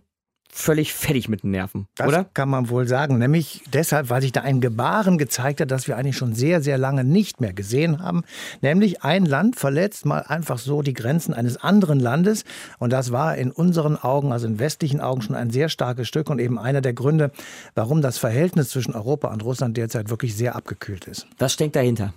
völlig 0.58 0.94
fertig 0.94 1.28
mit 1.28 1.44
den 1.44 1.52
Nerven, 1.52 1.88
das 1.96 2.08
oder? 2.08 2.24
kann 2.34 2.48
man 2.48 2.70
wohl 2.70 2.88
sagen. 2.88 3.18
Nämlich 3.18 3.62
deshalb, 3.74 4.10
weil 4.10 4.22
sich 4.22 4.32
da 4.32 4.41
ein 4.41 4.62
Gebaren 4.62 5.18
gezeigt 5.18 5.60
hat, 5.60 5.70
das 5.70 5.88
wir 5.89 5.98
eigentlich 5.98 6.15
schon 6.15 6.34
sehr, 6.34 6.62
sehr 6.62 6.78
lange 6.78 7.04
nicht 7.04 7.41
mehr 7.41 7.52
gesehen 7.52 8.02
haben. 8.02 8.24
Nämlich 8.62 9.04
ein 9.04 9.26
Land 9.26 9.58
verletzt 9.58 10.06
mal 10.06 10.22
einfach 10.22 10.58
so 10.58 10.82
die 10.82 10.94
Grenzen 10.94 11.34
eines 11.34 11.58
anderen 11.58 12.00
Landes. 12.00 12.46
Und 12.80 12.94
das 12.94 13.12
war 13.12 13.36
in 13.36 13.52
unseren 13.52 13.98
Augen, 13.98 14.32
also 14.32 14.48
in 14.48 14.58
westlichen 14.58 15.02
Augen, 15.02 15.22
schon 15.22 15.36
ein 15.36 15.50
sehr 15.50 15.68
starkes 15.68 16.08
Stück 16.08 16.30
und 16.30 16.39
eben 16.39 16.58
einer 16.58 16.80
der 16.80 16.94
Gründe, 16.94 17.32
warum 17.76 18.02
das 18.02 18.18
Verhältnis 18.18 18.70
zwischen 18.70 18.96
Europa 18.96 19.28
und 19.34 19.44
Russland 19.44 19.76
derzeit 19.76 20.10
wirklich 20.10 20.38
sehr 20.38 20.56
abgekühlt 20.56 21.06
ist. 21.06 21.28
Was 21.38 21.54
steckt 21.54 21.76
dahinter? 21.76 22.13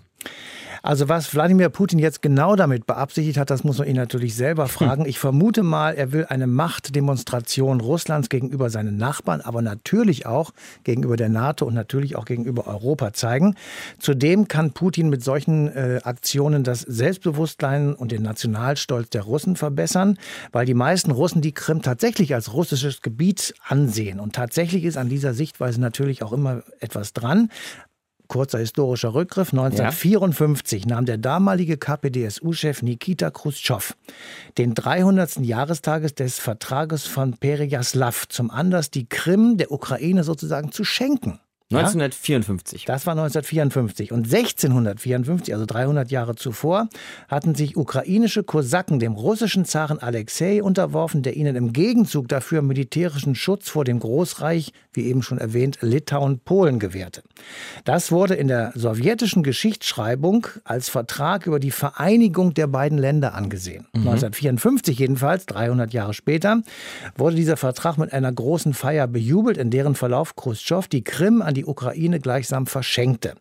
Also 0.83 1.09
was 1.09 1.35
Wladimir 1.35 1.69
Putin 1.69 1.99
jetzt 1.99 2.23
genau 2.23 2.57
damit 2.57 2.87
beabsichtigt 2.87 3.38
hat, 3.38 3.51
das 3.51 3.64
muss 3.64 3.79
man 3.79 3.88
ihn 3.88 3.97
natürlich 3.97 4.35
selber 4.35 4.64
hm. 4.64 4.71
fragen. 4.71 5.07
Ich 5.07 5.19
vermute 5.19 5.62
mal, 5.62 5.95
er 5.95 6.12
will 6.12 6.27
eine 6.29 6.47
Machtdemonstration 6.47 7.81
Russlands 7.81 8.29
gegenüber 8.29 8.71
seinen 8.71 8.97
Nachbarn, 8.97 9.41
aber 9.41 9.62
natürlich 9.62 10.27
auch 10.27 10.53
gegenüber 10.85 11.17
der 11.17 11.29
NATO 11.29 11.67
und 11.67 11.75
natürlich 11.75 12.17
auch 12.17 12.25
gegenüber 12.25 12.67
Europa 12.67 13.12
zeigen. 13.12 13.55
Zudem 13.99 14.49
kann 14.49 14.73
Putin 14.73 15.09
mit 15.09 15.23
solchen 15.23 15.69
äh, 15.69 16.01
Aktionen 16.05 16.64
das 16.64 16.81
Selbstbewusstsein 16.81 17.95
und 17.95 18.12
den 18.12 18.23
Nationalstolz 18.23 19.11
der 19.11 19.23
Russen 19.23 19.57
verbessern, 19.57 20.19
weil 20.53 20.67
die 20.67 20.75
meisten 20.75 21.11
Russen 21.11 21.43
die 21.43 21.53
Krim 21.53 21.83
tatsächlich 21.83 22.35
als 22.35 22.53
russisches 22.53 23.03
Gebiet 23.03 23.55
ansehen. 23.67 24.21
Und 24.21 24.35
tatsächlich 24.35 24.85
ist 24.85 24.97
an 24.97 25.09
dieser 25.09 25.35
Sichtweise 25.35 25.81
natürlich 25.81 26.23
auch 26.23 26.33
immer 26.33 26.62
etwas 26.81 27.12
dran. 27.12 27.51
Kurzer 28.29 28.59
historischer 28.59 29.14
Rückgriff. 29.14 29.53
1954 29.53 30.85
ja. 30.85 30.88
nahm 30.91 31.07
der 31.07 31.19
damalige 31.19 31.77
KPDSU-Chef 31.77 32.83
Nikita 32.83 33.31
Khrushchev 33.31 33.95
den 34.59 34.75
300. 34.75 35.38
Jahrestages 35.38 36.14
des 36.14 36.38
Vertrages 36.38 37.07
von 37.07 37.37
Perejaslav 37.38 38.29
zum 38.29 38.51
Anlass, 38.51 38.91
die 38.91 39.09
Krim 39.09 39.57
der 39.57 39.73
Ukraine 39.73 40.25
sozusagen 40.25 40.73
zu 40.73 40.85
schenken. 40.85 41.41
1954. 41.70 42.87
Das 42.87 43.04
war 43.04 43.12
1954. 43.12 44.11
Und 44.11 44.24
1654, 44.24 45.52
also 45.52 45.66
300 45.66 46.11
Jahre 46.11 46.35
zuvor, 46.35 46.88
hatten 47.28 47.54
sich 47.54 47.76
ukrainische 47.76 48.42
Kosaken 48.42 48.98
dem 48.98 49.12
russischen 49.12 49.66
Zaren 49.66 49.98
Alexei 49.98 50.62
unterworfen, 50.62 51.22
der 51.22 51.37
ihnen 51.37 51.57
im 51.57 51.74
Gegenzug 51.74 52.26
dafür 52.28 52.62
militärischen 52.62 53.35
Schutz 53.35 53.68
vor 53.68 53.85
dem 53.85 53.98
Großreich, 54.00 54.72
wie 54.94 55.09
eben 55.09 55.22
schon 55.22 55.37
erwähnt, 55.37 55.78
Litauen-Polen 55.83 56.78
gewährte. 56.78 57.22
Das 57.85 58.11
wurde 58.11 58.35
in 58.35 58.48
der 58.48 58.72
sowjetischen 58.74 59.42
Geschichtsschreibung 59.42 60.46
als 60.64 60.88
Vertrag 60.88 61.46
über 61.46 61.61
die 61.61 61.70
Vereinigung 61.70 62.54
der 62.54 62.66
beiden 62.66 62.96
Länder 62.96 63.35
angesehen. 63.35 63.87
Mhm. 63.92 64.09
1954 64.09 64.98
jedenfalls, 64.98 65.44
300 65.44 65.92
Jahre 65.92 66.14
später, 66.14 66.62
wurde 67.14 67.37
dieser 67.37 67.59
Vertrag 67.59 67.98
mit 67.98 68.14
einer 68.14 68.33
großen 68.33 68.72
Feier 68.72 69.07
bejubelt, 69.07 69.59
in 69.59 69.70
deren 69.70 69.94
Verlauf 69.94 70.35
Khrushchev 70.35 70.88
die 70.88 71.04
Krim 71.04 71.42
an 71.42 71.58
die 71.58 71.58
Ukraine 71.64 72.21
gleichsam 72.21 72.66
verschenkte. 72.66 73.35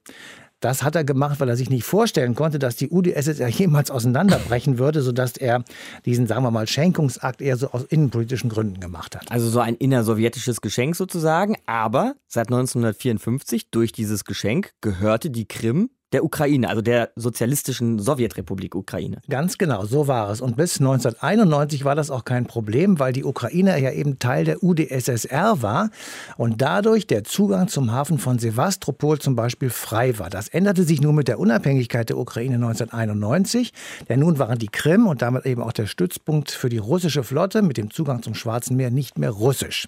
Das 0.59 0.81
hat 0.81 0.95
er 0.95 1.03
gemacht, 1.03 1.39
weil 1.39 1.49
er 1.49 1.55
sich 1.55 1.69
nicht 1.69 1.83
vorstellen 1.83 2.33
konnte, 2.33 2.57
dass 2.57 2.75
die 2.75 2.89
UdSSR 2.89 3.47
jemals 3.47 3.91
auseinanderbrechen 3.91 4.79
würde, 4.79 5.03
sodass 5.03 5.37
er 5.37 5.63
diesen, 6.05 6.25
sagen 6.25 6.43
wir 6.43 6.49
mal, 6.49 6.67
Schenkungsakt 6.67 7.41
eher 7.41 7.57
so 7.57 7.69
aus 7.71 7.83
innenpolitischen 7.83 8.49
Gründen 8.49 8.79
gemacht 8.79 9.15
hat. 9.15 9.31
Also 9.31 9.49
so 9.49 9.59
ein 9.59 9.75
innersowjetisches 9.75 10.61
Geschenk 10.61 10.95
sozusagen. 10.95 11.57
Aber 11.67 12.15
seit 12.27 12.47
1954 12.47 13.69
durch 13.69 13.91
dieses 13.91 14.25
Geschenk 14.25 14.73
gehörte 14.81 15.29
die 15.29 15.47
Krim 15.47 15.91
der 16.13 16.23
Ukraine, 16.23 16.69
also 16.69 16.81
der 16.81 17.09
sozialistischen 17.17 17.99
Sowjetrepublik 17.99 18.75
Ukraine. 18.75 19.17
Ganz 19.29 19.57
genau, 19.57 19.85
so 19.85 20.07
war 20.07 20.29
es. 20.29 20.39
Und 20.39 20.55
bis 20.55 20.79
1991 20.79 21.83
war 21.83 21.95
das 21.95 22.09
auch 22.11 22.23
kein 22.23 22.45
Problem, 22.45 22.97
weil 22.99 23.11
die 23.11 23.25
Ukraine 23.25 23.77
ja 23.81 23.91
eben 23.91 24.17
Teil 24.17 24.45
der 24.45 24.63
UdSSR 24.63 25.61
war 25.61 25.89
und 26.37 26.61
dadurch 26.61 27.07
der 27.07 27.25
Zugang 27.25 27.67
zum 27.67 27.91
Hafen 27.91 28.19
von 28.19 28.39
Sevastopol 28.39 29.19
zum 29.19 29.35
Beispiel 29.35 29.69
frei 29.69 30.17
war. 30.17 30.29
Das 30.29 30.47
änderte 30.47 30.83
sich 30.83 31.01
nur 31.01 31.11
mit 31.11 31.27
der 31.27 31.39
Unabhängigkeit 31.39 32.07
der 32.07 32.17
Ukraine 32.17 32.55
1991, 32.55 33.73
denn 34.07 34.21
nun 34.21 34.39
waren 34.39 34.59
die 34.59 34.67
Krim 34.67 35.07
und 35.07 35.21
damit 35.21 35.45
eben 35.45 35.61
auch 35.61 35.73
der 35.73 35.87
Stützpunkt 35.87 36.51
für 36.51 36.69
die 36.69 36.77
russische 36.77 37.23
Flotte 37.23 37.61
mit 37.61 37.75
dem 37.75 37.91
Zugang 37.91 38.21
zum 38.23 38.33
Schwarzen 38.33 38.77
Meer 38.77 38.91
nicht 38.91 39.17
mehr 39.17 39.31
russisch. 39.31 39.87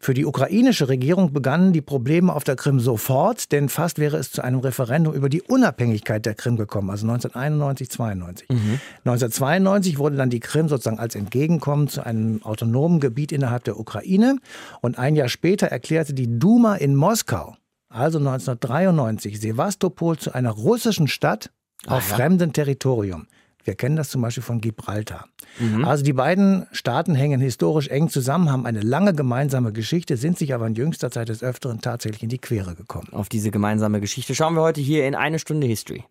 Für 0.00 0.14
die 0.14 0.24
ukrainische 0.24 0.88
Regierung 0.88 1.34
begannen 1.34 1.74
die 1.74 1.82
Probleme 1.82 2.32
auf 2.34 2.44
der 2.44 2.56
Krim 2.56 2.80
sofort, 2.80 3.52
denn 3.52 3.68
fast 3.68 3.98
wäre 3.98 4.16
es 4.16 4.30
zu 4.30 4.42
einem 4.42 4.60
Referendum 4.60 5.12
über 5.12 5.28
die 5.28 5.41
Unabhängigkeit 5.48 6.24
der 6.26 6.34
Krim 6.34 6.56
gekommen, 6.56 6.90
also 6.90 7.06
1991, 7.06 7.90
92. 7.90 8.48
Mhm. 8.48 8.80
1992 9.04 9.98
wurde 9.98 10.16
dann 10.16 10.30
die 10.30 10.40
Krim 10.40 10.68
sozusagen 10.68 10.98
als 10.98 11.14
Entgegenkommen 11.14 11.88
zu 11.88 12.04
einem 12.04 12.42
autonomen 12.42 13.00
Gebiet 13.00 13.32
innerhalb 13.32 13.64
der 13.64 13.78
Ukraine 13.78 14.38
und 14.80 14.98
ein 14.98 15.16
Jahr 15.16 15.28
später 15.28 15.66
erklärte 15.68 16.14
die 16.14 16.38
Duma 16.38 16.76
in 16.76 16.94
Moskau, 16.94 17.56
also 17.88 18.18
1993, 18.18 19.40
Sevastopol 19.40 20.16
zu 20.18 20.34
einer 20.34 20.50
russischen 20.50 21.08
Stadt 21.08 21.50
auf 21.86 22.08
ja. 22.08 22.16
fremdem 22.16 22.52
Territorium. 22.52 23.26
Wir 23.64 23.74
kennen 23.74 23.96
das 23.96 24.10
zum 24.10 24.22
Beispiel 24.22 24.42
von 24.42 24.60
Gibraltar. 24.60 25.26
Mhm. 25.58 25.84
Also 25.84 26.04
die 26.04 26.12
beiden 26.12 26.66
Staaten 26.72 27.14
hängen 27.14 27.40
historisch 27.40 27.88
eng 27.88 28.08
zusammen, 28.08 28.50
haben 28.50 28.66
eine 28.66 28.80
lange 28.80 29.14
gemeinsame 29.14 29.72
Geschichte, 29.72 30.16
sind 30.16 30.38
sich 30.38 30.54
aber 30.54 30.66
in 30.66 30.74
jüngster 30.74 31.10
Zeit 31.10 31.28
des 31.28 31.42
Öfteren 31.42 31.80
tatsächlich 31.80 32.22
in 32.22 32.28
die 32.28 32.38
Quere 32.38 32.74
gekommen. 32.74 33.08
Auf 33.12 33.28
diese 33.28 33.50
gemeinsame 33.50 34.00
Geschichte 34.00 34.34
schauen 34.34 34.54
wir 34.54 34.62
heute 34.62 34.80
hier 34.80 35.06
in 35.06 35.14
eine 35.14 35.38
Stunde 35.38 35.66
History. 35.66 36.04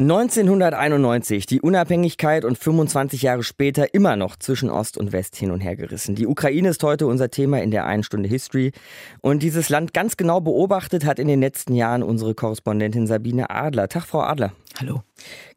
1991, 0.00 1.46
die 1.46 1.60
Unabhängigkeit 1.60 2.44
und 2.44 2.58
25 2.58 3.22
Jahre 3.22 3.44
später 3.44 3.94
immer 3.94 4.16
noch 4.16 4.34
zwischen 4.36 4.68
Ost 4.68 4.98
und 4.98 5.12
West 5.12 5.36
hin 5.36 5.52
und 5.52 5.60
her 5.60 5.76
gerissen. 5.76 6.16
Die 6.16 6.26
Ukraine 6.26 6.70
ist 6.70 6.82
heute 6.82 7.06
unser 7.06 7.30
Thema 7.30 7.62
in 7.62 7.70
der 7.70 7.86
einen 7.86 8.02
Stunde 8.02 8.28
History. 8.28 8.72
Und 9.20 9.44
dieses 9.44 9.68
Land 9.68 9.94
ganz 9.94 10.16
genau 10.16 10.40
beobachtet 10.40 11.04
hat 11.04 11.20
in 11.20 11.28
den 11.28 11.38
letzten 11.40 11.76
Jahren 11.76 12.02
unsere 12.02 12.34
Korrespondentin 12.34 13.06
Sabine 13.06 13.50
Adler. 13.50 13.86
Tag, 13.86 14.02
Frau 14.06 14.22
Adler. 14.22 14.52
Hallo. 14.80 15.02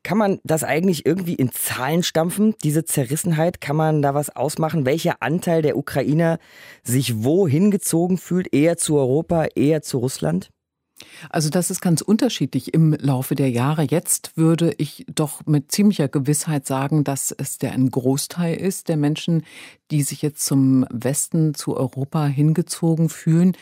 Kann 0.03 0.19
man 0.19 0.39
das 0.43 0.63
eigentlich 0.63 1.07
irgendwie 1.07 1.33
in 1.33 1.51
Zahlen 1.51 2.03
stampfen, 2.03 2.53
diese 2.63 2.85
Zerrissenheit? 2.85 3.59
Kann 3.59 3.75
man 3.75 4.03
da 4.03 4.13
was 4.13 4.35
ausmachen? 4.35 4.85
Welcher 4.85 5.15
Anteil 5.23 5.63
der 5.63 5.77
Ukrainer 5.77 6.37
sich 6.83 7.23
wo 7.23 7.47
hingezogen 7.47 8.19
fühlt? 8.19 8.53
Eher 8.53 8.77
zu 8.77 8.97
Europa, 8.97 9.47
eher 9.55 9.81
zu 9.81 9.97
Russland? 9.97 10.51
Also 11.29 11.49
das 11.49 11.69
ist 11.69 11.81
ganz 11.81 12.01
unterschiedlich 12.01 12.73
im 12.73 12.93
Laufe 12.93 13.35
der 13.35 13.49
Jahre. 13.49 13.83
Jetzt 13.83 14.35
würde 14.35 14.73
ich 14.77 15.05
doch 15.13 15.45
mit 15.45 15.71
ziemlicher 15.71 16.07
Gewissheit 16.07 16.65
sagen, 16.65 17.03
dass 17.03 17.31
es 17.31 17.57
der 17.57 17.73
ein 17.73 17.89
Großteil 17.91 18.55
ist 18.55 18.89
der 18.89 18.97
Menschen, 18.97 19.43
die 19.91 20.03
sich 20.03 20.21
jetzt 20.21 20.45
zum 20.45 20.85
Westen, 20.91 21.53
zu 21.53 21.77
Europa 21.77 22.25
hingezogen 22.25 23.09
fühlen. 23.09 23.55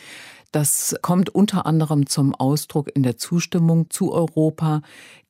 Das 0.56 0.96
kommt 1.02 1.36
unter 1.36 1.66
anderem 1.66 2.08
zum 2.08 2.34
Ausdruck 2.34 2.90
in 2.96 3.04
der 3.04 3.18
Zustimmung 3.18 3.90
zu 3.90 4.14
Europa, 4.14 4.84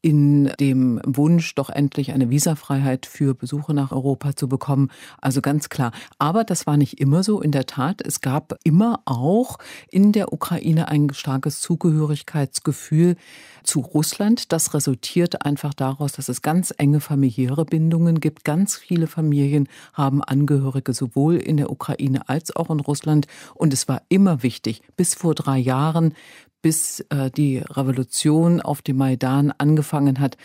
in 0.05 0.51
dem 0.59 1.01
Wunsch, 1.03 1.55
doch 1.55 1.71
endlich 1.71 2.11
eine 2.11 2.29
Visafreiheit 2.29 3.07
für 3.07 3.33
Besuche 3.33 3.73
nach 3.73 3.91
Europa 3.91 4.35
zu 4.35 4.47
bekommen. 4.47 4.91
Also 5.19 5.41
ganz 5.41 5.69
klar. 5.69 5.93
Aber 6.19 6.43
das 6.43 6.67
war 6.67 6.77
nicht 6.77 6.99
immer 6.99 7.23
so. 7.23 7.41
In 7.41 7.51
der 7.51 7.65
Tat, 7.65 8.03
es 8.05 8.21
gab 8.21 8.53
immer 8.63 9.01
auch 9.05 9.57
in 9.89 10.11
der 10.11 10.31
Ukraine 10.31 10.89
ein 10.89 11.11
starkes 11.11 11.59
Zugehörigkeitsgefühl 11.59 13.15
zu 13.63 13.79
Russland. 13.79 14.51
Das 14.51 14.75
resultiert 14.75 15.43
einfach 15.43 15.73
daraus, 15.73 16.11
dass 16.11 16.29
es 16.29 16.43
ganz 16.43 16.71
enge 16.77 16.99
familiäre 16.99 17.65
Bindungen 17.65 18.19
gibt. 18.19 18.43
Ganz 18.43 18.77
viele 18.77 19.07
Familien 19.07 19.67
haben 19.93 20.23
Angehörige 20.23 20.93
sowohl 20.93 21.37
in 21.37 21.57
der 21.57 21.71
Ukraine 21.71 22.29
als 22.29 22.55
auch 22.55 22.69
in 22.69 22.79
Russland. 22.79 23.25
Und 23.55 23.73
es 23.73 23.87
war 23.87 24.03
immer 24.09 24.43
wichtig, 24.43 24.83
bis 24.95 25.14
vor 25.15 25.35
drei 25.35 25.57
Jahren 25.57 26.13
bis 26.61 27.01
äh, 27.09 27.29
die 27.29 27.59
Revolution 27.59 28.61
auf 28.61 28.81
dem 28.81 28.97
Maidan 28.97 29.53
angefangen 29.57 30.19
hat, 30.19 30.37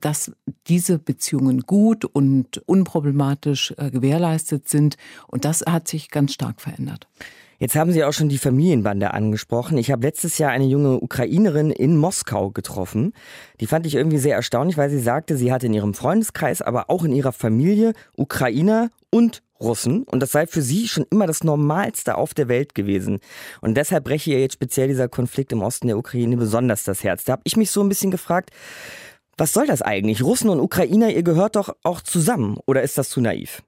dass 0.00 0.32
diese 0.68 0.98
Beziehungen 0.98 1.60
gut 1.60 2.04
und 2.04 2.58
unproblematisch 2.66 3.74
äh, 3.76 3.90
gewährleistet 3.90 4.68
sind. 4.68 4.96
Und 5.26 5.44
das 5.44 5.62
hat 5.66 5.88
sich 5.88 6.10
ganz 6.10 6.32
stark 6.32 6.60
verändert. 6.60 7.08
Jetzt 7.58 7.74
haben 7.74 7.90
Sie 7.90 8.04
auch 8.04 8.12
schon 8.12 8.28
die 8.28 8.36
Familienbande 8.36 9.14
angesprochen. 9.14 9.78
Ich 9.78 9.90
habe 9.90 10.02
letztes 10.06 10.36
Jahr 10.36 10.50
eine 10.50 10.66
junge 10.66 11.00
Ukrainerin 11.00 11.70
in 11.70 11.96
Moskau 11.96 12.50
getroffen. 12.50 13.14
Die 13.60 13.66
fand 13.66 13.86
ich 13.86 13.94
irgendwie 13.94 14.18
sehr 14.18 14.36
erstaunlich, 14.36 14.76
weil 14.76 14.90
sie 14.90 14.98
sagte, 14.98 15.38
sie 15.38 15.52
hatte 15.52 15.66
in 15.66 15.72
ihrem 15.72 15.94
Freundeskreis, 15.94 16.60
aber 16.60 16.90
auch 16.90 17.04
in 17.04 17.12
ihrer 17.12 17.32
Familie 17.32 17.94
Ukrainer 18.14 18.90
und 19.10 19.42
Russen 19.60 20.02
und 20.04 20.20
das 20.20 20.32
sei 20.32 20.46
für 20.46 20.62
sie 20.62 20.88
schon 20.88 21.06
immer 21.10 21.26
das 21.26 21.44
Normalste 21.44 22.16
auf 22.16 22.34
der 22.34 22.48
Welt 22.48 22.74
gewesen. 22.74 23.20
Und 23.60 23.76
deshalb 23.76 24.04
breche 24.04 24.30
ihr 24.30 24.40
jetzt 24.40 24.54
speziell 24.54 24.88
dieser 24.88 25.08
Konflikt 25.08 25.52
im 25.52 25.62
Osten 25.62 25.86
der 25.86 25.98
Ukraine 25.98 26.36
besonders 26.36 26.84
das 26.84 27.02
Herz. 27.04 27.24
Da 27.24 27.32
habe 27.32 27.42
ich 27.44 27.56
mich 27.56 27.70
so 27.70 27.82
ein 27.82 27.88
bisschen 27.88 28.10
gefragt, 28.10 28.50
was 29.36 29.52
soll 29.52 29.66
das 29.66 29.82
eigentlich? 29.82 30.22
Russen 30.22 30.48
und 30.48 30.60
Ukrainer, 30.60 31.10
ihr 31.10 31.22
gehört 31.22 31.56
doch 31.56 31.76
auch 31.82 32.00
zusammen 32.00 32.58
oder 32.66 32.82
ist 32.82 32.96
das 32.96 33.10
zu 33.10 33.20
naiv? 33.20 33.62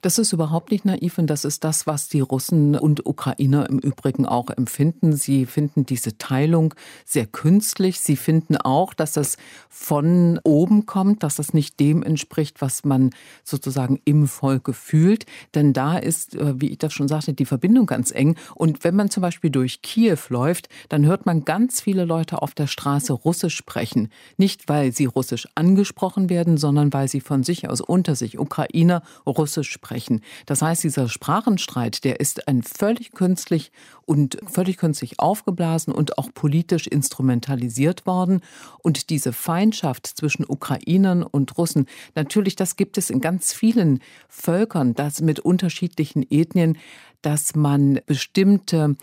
Das 0.00 0.18
ist 0.18 0.32
überhaupt 0.32 0.70
nicht 0.70 0.84
naiv 0.84 1.18
und 1.18 1.26
das 1.26 1.44
ist 1.44 1.64
das, 1.64 1.86
was 1.86 2.08
die 2.08 2.20
Russen 2.20 2.74
und 2.76 3.04
Ukrainer 3.06 3.68
im 3.68 3.78
Übrigen 3.78 4.26
auch 4.26 4.50
empfinden. 4.50 5.12
Sie 5.12 5.46
finden 5.46 5.84
diese 5.84 6.16
Teilung 6.16 6.74
sehr 7.04 7.26
künstlich. 7.26 8.00
Sie 8.00 8.16
finden 8.16 8.56
auch, 8.56 8.94
dass 8.94 9.12
das 9.12 9.36
von 9.68 10.40
oben 10.44 10.86
kommt, 10.86 11.22
dass 11.22 11.36
das 11.36 11.52
nicht 11.52 11.78
dem 11.78 12.02
entspricht, 12.02 12.60
was 12.60 12.84
man 12.84 13.10
sozusagen 13.44 14.00
im 14.04 14.26
Volke 14.26 14.72
fühlt. 14.72 15.26
Denn 15.54 15.72
da 15.72 15.98
ist, 15.98 16.34
äh, 16.34 16.60
wie 16.60 16.70
ich 16.70 16.78
das 16.78 16.92
schon 16.92 17.08
sagte, 17.08 17.34
die 17.34 17.44
Verbindung 17.44 17.86
ganz 17.86 18.10
eng. 18.12 18.36
Und 18.54 18.84
wenn 18.84 18.96
man 18.96 19.10
zum 19.10 19.20
Beispiel 19.20 19.50
durch 19.50 19.82
Kiew 19.82 20.18
läuft, 20.30 20.68
dann 20.88 21.04
hört 21.04 21.26
man 21.26 21.44
ganz 21.44 21.80
viele 21.80 22.04
Leute 22.04 22.40
auf 22.40 22.54
der 22.54 22.66
Straße 22.66 23.12
Russisch 23.12 23.56
sprechen. 23.56 24.08
Nicht, 24.38 24.68
weil 24.68 24.92
sie 24.92 25.04
Russisch 25.04 25.46
angesprochen 25.54 26.30
werden, 26.30 26.56
sondern 26.56 26.92
weil 26.92 27.08
sie 27.08 27.20
von 27.20 27.42
sich 27.42 27.68
aus 27.68 27.80
unter 27.80 28.16
sich 28.16 28.38
Ukrainer 28.38 29.02
Russisch 29.26 29.70
sprechen 29.70 29.81
sprechen. 29.82 30.20
Das 30.46 30.62
heißt, 30.62 30.84
dieser 30.84 31.08
Sprachenstreit, 31.08 32.04
der 32.04 32.20
ist 32.20 32.46
ein 32.46 32.62
völlig 32.62 33.12
künstlich 33.12 33.72
und 34.06 34.38
völlig 34.46 34.76
künstlich 34.76 35.18
aufgeblasen 35.18 35.92
und 35.92 36.18
auch 36.18 36.28
politisch 36.32 36.86
instrumentalisiert 36.86 38.06
worden. 38.06 38.42
Und 38.78 39.10
diese 39.10 39.32
Feindschaft 39.32 40.06
zwischen 40.06 40.44
Ukrainern 40.48 41.22
und 41.24 41.58
Russen, 41.58 41.86
natürlich, 42.14 42.54
das 42.54 42.76
gibt 42.76 42.96
es 42.96 43.10
in 43.10 43.20
ganz 43.20 43.52
vielen 43.52 44.00
Völkern, 44.28 44.94
das 44.94 45.20
mit 45.20 45.40
unterschiedlichen 45.40 46.24
Ethnien, 46.30 46.78
dass 47.20 47.54
man 47.54 48.00
bestimmte 48.06 48.96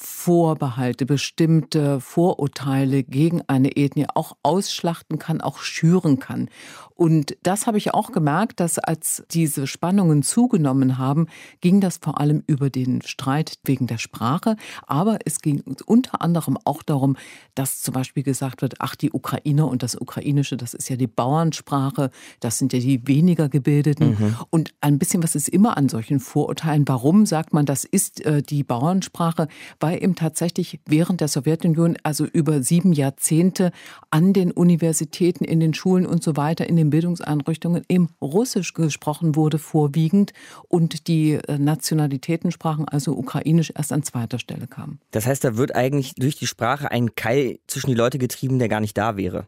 Vorbehalte, 0.00 1.06
bestimmte 1.06 2.00
Vorurteile 2.00 3.02
gegen 3.02 3.42
eine 3.48 3.76
Ethnie 3.76 4.06
auch 4.14 4.36
ausschlachten 4.44 5.18
kann, 5.18 5.40
auch 5.40 5.58
schüren 5.58 6.20
kann. 6.20 6.48
Und 6.94 7.36
das 7.42 7.66
habe 7.66 7.78
ich 7.78 7.94
auch 7.94 8.12
gemerkt, 8.12 8.60
dass 8.60 8.78
als 8.78 9.24
diese 9.30 9.66
Spannungen 9.66 10.22
zugenommen 10.22 10.98
haben, 10.98 11.26
ging 11.60 11.80
das 11.80 11.98
vor 11.98 12.20
allem 12.20 12.42
über 12.46 12.70
den 12.70 13.02
Streit 13.02 13.58
wegen 13.64 13.86
der 13.86 13.98
Sprache. 13.98 14.56
Aber 14.86 15.18
es 15.24 15.40
ging 15.40 15.62
unter 15.86 16.22
anderem 16.22 16.58
auch 16.64 16.82
darum, 16.82 17.16
dass 17.54 17.82
zum 17.82 17.94
Beispiel 17.94 18.22
gesagt 18.22 18.62
wird, 18.62 18.80
ach, 18.80 18.94
die 18.94 19.12
Ukrainer 19.12 19.68
und 19.68 19.82
das 19.82 19.96
Ukrainische, 19.96 20.56
das 20.56 20.74
ist 20.74 20.88
ja 20.88 20.96
die 20.96 21.06
Bauernsprache, 21.06 22.10
das 22.40 22.58
sind 22.58 22.72
ja 22.72 22.78
die 22.78 23.06
weniger 23.06 23.48
gebildeten. 23.48 24.16
Mhm. 24.18 24.36
Und 24.50 24.74
ein 24.80 24.98
bisschen 24.98 25.22
was 25.22 25.34
ist 25.34 25.48
immer 25.48 25.76
an 25.76 25.88
solchen 25.88 26.20
Vorurteilen. 26.20 26.86
Warum 26.86 27.26
sagt 27.26 27.52
man, 27.52 27.64
das 27.64 27.84
ist 27.84 28.24
äh, 28.26 28.42
die 28.42 28.64
Bauernsprache? 28.64 29.48
Weil 29.78 29.87
eben 29.96 30.14
tatsächlich 30.14 30.80
während 30.86 31.20
der 31.20 31.28
Sowjetunion, 31.28 31.96
also 32.02 32.24
über 32.24 32.62
sieben 32.62 32.92
Jahrzehnte 32.92 33.72
an 34.10 34.32
den 34.32 34.50
Universitäten, 34.50 35.44
in 35.44 35.60
den 35.60 35.74
Schulen 35.74 36.06
und 36.06 36.22
so 36.22 36.36
weiter, 36.36 36.68
in 36.68 36.76
den 36.76 36.90
Bildungseinrichtungen 36.90 37.84
eben 37.88 38.10
Russisch 38.20 38.74
gesprochen 38.74 39.36
wurde 39.36 39.58
vorwiegend 39.58 40.32
und 40.68 41.08
die 41.08 41.34
äh, 41.34 41.58
Nationalitätensprachen, 41.58 42.88
also 42.88 43.12
Ukrainisch, 43.16 43.72
erst 43.74 43.92
an 43.92 44.02
zweiter 44.02 44.38
Stelle 44.38 44.66
kamen. 44.66 45.00
Das 45.10 45.26
heißt, 45.26 45.44
da 45.44 45.56
wird 45.56 45.74
eigentlich 45.74 46.14
durch 46.14 46.36
die 46.36 46.46
Sprache 46.46 46.90
ein 46.90 47.14
Keil 47.14 47.58
zwischen 47.66 47.88
die 47.88 47.96
Leute 47.96 48.18
getrieben, 48.18 48.58
der 48.58 48.68
gar 48.68 48.80
nicht 48.80 48.98
da 48.98 49.16
wäre. 49.16 49.46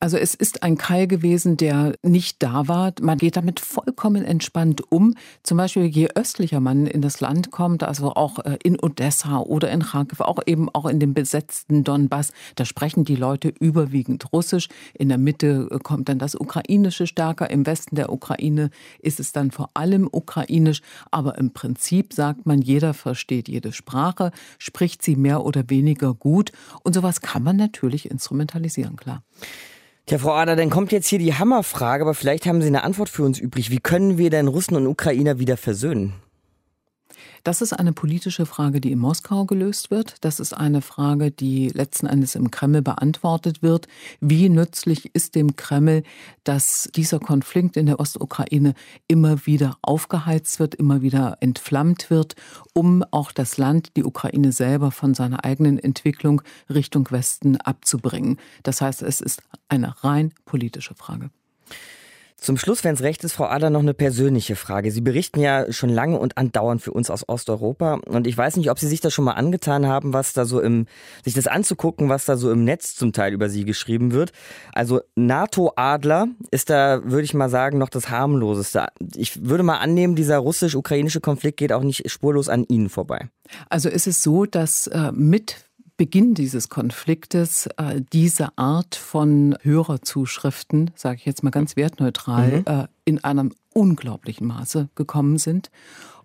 Also 0.00 0.16
es 0.16 0.34
ist 0.34 0.62
ein 0.62 0.76
Keil 0.76 1.06
gewesen, 1.06 1.56
der 1.56 1.94
nicht 2.02 2.42
da 2.42 2.68
war. 2.68 2.92
Man 3.00 3.18
geht 3.18 3.36
damit 3.36 3.60
vollkommen 3.60 4.24
entspannt 4.24 4.82
um. 4.90 5.14
Zum 5.42 5.58
Beispiel, 5.58 5.84
je 5.84 6.08
östlicher 6.14 6.60
man 6.60 6.86
in 6.86 7.00
das 7.00 7.20
Land 7.20 7.50
kommt, 7.50 7.82
also 7.82 8.14
auch 8.14 8.38
äh, 8.40 8.58
in 8.62 8.78
Odessa 8.80 9.38
oder 9.38 9.70
in 9.70 9.82
Kharkiv, 9.82 10.20
auch 10.20 10.40
eben 10.46 10.68
auch 10.68 10.86
in 10.86 11.00
dem 11.00 11.14
besetzten 11.14 11.84
Donbass, 11.84 12.32
da 12.56 12.64
sprechen 12.64 13.04
die 13.04 13.16
Leute 13.16 13.48
überwiegend 13.48 14.32
Russisch. 14.32 14.68
In 14.92 15.08
der 15.08 15.18
Mitte 15.18 15.68
äh, 15.70 15.78
kommt 15.78 16.08
dann 16.08 16.18
das 16.18 16.34
Ukrainische 16.34 17.06
stärker. 17.06 17.50
Im 17.50 17.66
Westen 17.66 17.96
der 17.96 18.12
Ukraine 18.12 18.70
ist 19.00 19.20
es 19.20 19.32
dann 19.32 19.50
vor 19.50 19.70
allem 19.74 20.08
Ukrainisch. 20.10 20.82
Aber 21.10 21.38
im 21.38 21.52
Prinzip 21.52 22.12
sagt 22.12 22.46
man, 22.46 22.60
jeder 22.60 22.94
versteht 22.94 23.48
jede 23.48 23.72
Sprache, 23.72 24.32
spricht 24.58 25.02
sie 25.02 25.16
mehr 25.16 25.44
oder 25.44 25.70
weniger 25.70 26.14
gut. 26.14 26.52
Und 26.82 26.94
sowas 26.94 27.20
kann 27.20 27.42
man 27.42 27.56
natürlich 27.56 28.10
instrumentalisieren, 28.10 28.96
klar. 28.96 29.22
Tja, 30.06 30.18
Frau 30.18 30.32
Ader, 30.32 30.54
dann 30.54 30.68
kommt 30.68 30.92
jetzt 30.92 31.06
hier 31.06 31.18
die 31.18 31.32
Hammerfrage, 31.32 32.04
aber 32.04 32.12
vielleicht 32.12 32.44
haben 32.44 32.60
Sie 32.60 32.68
eine 32.68 32.84
Antwort 32.84 33.08
für 33.08 33.22
uns 33.22 33.38
übrig. 33.38 33.70
Wie 33.70 33.78
können 33.78 34.18
wir 34.18 34.28
denn 34.28 34.48
Russen 34.48 34.76
und 34.76 34.86
Ukrainer 34.86 35.38
wieder 35.38 35.56
versöhnen? 35.56 36.12
Das 37.44 37.60
ist 37.60 37.74
eine 37.74 37.92
politische 37.92 38.46
Frage, 38.46 38.80
die 38.80 38.90
in 38.90 38.98
Moskau 38.98 39.44
gelöst 39.44 39.90
wird. 39.90 40.16
Das 40.22 40.40
ist 40.40 40.54
eine 40.54 40.80
Frage, 40.80 41.30
die 41.30 41.68
letzten 41.68 42.06
Endes 42.06 42.36
im 42.36 42.50
Kreml 42.50 42.80
beantwortet 42.80 43.62
wird. 43.62 43.86
Wie 44.18 44.48
nützlich 44.48 45.14
ist 45.14 45.34
dem 45.34 45.54
Kreml, 45.54 46.04
dass 46.44 46.88
dieser 46.94 47.20
Konflikt 47.20 47.76
in 47.76 47.84
der 47.84 48.00
Ostukraine 48.00 48.72
immer 49.08 49.44
wieder 49.44 49.76
aufgeheizt 49.82 50.58
wird, 50.58 50.74
immer 50.74 51.02
wieder 51.02 51.36
entflammt 51.40 52.08
wird, 52.08 52.34
um 52.72 53.04
auch 53.10 53.30
das 53.30 53.58
Land, 53.58 53.90
die 53.98 54.04
Ukraine 54.04 54.50
selber 54.50 54.90
von 54.90 55.12
seiner 55.12 55.44
eigenen 55.44 55.78
Entwicklung 55.78 56.40
Richtung 56.70 57.10
Westen 57.10 57.58
abzubringen. 57.58 58.38
Das 58.62 58.80
heißt, 58.80 59.02
es 59.02 59.20
ist 59.20 59.42
eine 59.68 60.02
rein 60.02 60.32
politische 60.46 60.94
Frage. 60.94 61.28
Zum 62.36 62.58
Schluss, 62.58 62.84
wenn 62.84 62.94
es 62.94 63.02
recht 63.02 63.24
ist, 63.24 63.32
Frau 63.32 63.44
Adler, 63.44 63.70
noch 63.70 63.80
eine 63.80 63.94
persönliche 63.94 64.54
Frage. 64.54 64.90
Sie 64.90 65.00
berichten 65.00 65.40
ja 65.40 65.72
schon 65.72 65.88
lange 65.88 66.18
und 66.18 66.36
andauernd 66.36 66.82
für 66.82 66.92
uns 66.92 67.08
aus 67.08 67.26
Osteuropa. 67.26 68.00
Und 68.06 68.26
ich 68.26 68.36
weiß 68.36 68.56
nicht, 68.56 68.70
ob 68.70 68.78
Sie 68.78 68.88
sich 68.88 69.00
das 69.00 69.14
schon 69.14 69.24
mal 69.24 69.32
angetan 69.32 69.86
haben, 69.86 70.12
was 70.12 70.34
da 70.34 70.44
so 70.44 70.60
im, 70.60 70.86
sich 71.24 71.32
das 71.32 71.46
anzugucken, 71.46 72.08
was 72.08 72.26
da 72.26 72.36
so 72.36 72.50
im 72.50 72.64
Netz 72.64 72.96
zum 72.96 73.12
Teil 73.12 73.32
über 73.32 73.48
Sie 73.48 73.64
geschrieben 73.64 74.12
wird. 74.12 74.32
Also 74.74 75.00
NATO-Adler 75.14 76.28
ist 76.50 76.68
da, 76.68 77.00
würde 77.04 77.22
ich 77.22 77.34
mal 77.34 77.48
sagen, 77.48 77.78
noch 77.78 77.88
das 77.88 78.10
harmloseste. 78.10 78.88
Ich 79.14 79.48
würde 79.48 79.62
mal 79.62 79.78
annehmen, 79.78 80.14
dieser 80.14 80.38
russisch-ukrainische 80.38 81.20
Konflikt 81.20 81.56
geht 81.56 81.72
auch 81.72 81.82
nicht 81.82 82.10
spurlos 82.10 82.48
an 82.48 82.64
Ihnen 82.68 82.90
vorbei. 82.90 83.28
Also 83.70 83.88
ist 83.88 84.06
es 84.06 84.22
so, 84.22 84.44
dass 84.44 84.86
äh, 84.88 85.12
mit 85.12 85.64
Beginn 85.96 86.34
dieses 86.34 86.68
Konfliktes 86.68 87.66
äh, 87.76 88.00
diese 88.12 88.58
Art 88.58 88.96
von 88.96 89.56
Hörerzuschriften, 89.62 90.90
sage 90.96 91.18
ich 91.18 91.24
jetzt 91.24 91.44
mal 91.44 91.50
ganz 91.50 91.76
wertneutral, 91.76 92.58
mhm. 92.58 92.64
äh, 92.66 92.86
in 93.04 93.22
einem 93.22 93.52
unglaublichen 93.72 94.46
Maße 94.46 94.88
gekommen 94.96 95.38
sind. 95.38 95.70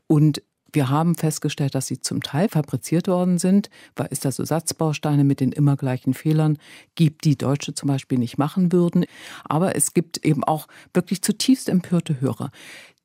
Und 0.08 0.41
wir 0.73 0.89
haben 0.89 1.15
festgestellt, 1.15 1.75
dass 1.75 1.88
sie 1.88 1.99
zum 1.99 2.21
Teil 2.21 2.49
fabriziert 2.49 3.08
worden 3.08 3.38
sind, 3.38 3.69
weil 3.95 4.08
es 4.12 4.19
da 4.19 4.32
so 4.32 4.43
Satzbausteine 4.43 5.23
mit 5.23 5.39
den 5.39 5.51
immer 5.51 5.75
gleichen 5.75 6.13
Fehlern 6.13 6.58
gibt, 6.95 7.25
die 7.25 7.38
Deutsche 7.38 7.73
zum 7.73 7.88
Beispiel 7.88 8.19
nicht 8.19 8.38
machen 8.38 8.71
würden. 8.71 9.05
Aber 9.45 9.75
es 9.75 9.93
gibt 9.93 10.23
eben 10.25 10.43
auch 10.43 10.67
wirklich 10.93 11.21
zutiefst 11.21 11.69
empörte 11.69 12.21
Hörer. 12.21 12.51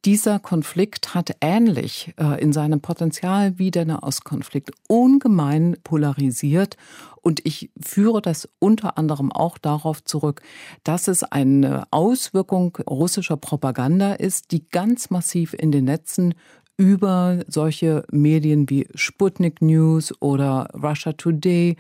Dieser 0.05 0.39
Konflikt 0.39 1.15
hat 1.15 1.35
ähnlich 1.41 2.13
äh, 2.21 2.39
in 2.39 2.53
seinem 2.53 2.83
Potenzial 2.83 3.59
wie 3.59 3.71
der 3.71 3.87
Nahostkonflikt 3.87 4.71
ungemein 4.87 5.79
polarisiert. 5.83 6.77
Und 7.23 7.41
ich 7.47 7.71
führe 7.83 8.21
das 8.21 8.47
unter 8.59 8.99
anderem 8.99 9.33
auch 9.33 9.57
darauf 9.57 10.05
zurück, 10.05 10.43
dass 10.83 11.09
es 11.09 11.23
eine 11.23 11.85
Auswirkung 11.91 12.77
russischer 12.87 13.39
Propaganda 13.39 14.13
ist, 14.13 14.53
die 14.53 14.69
ganz 14.69 15.09
massiv 15.09 15.55
in 15.55 15.73
den 15.73 15.87
Netzen 15.87 16.35
über 16.77 17.43
solche 17.49 18.05
Medien 18.11 18.69
wie 18.69 18.87
Sputnik 18.95 19.63
News 19.63 20.13
oder 20.21 20.69
Russia 20.75 21.13
Today 21.13 21.77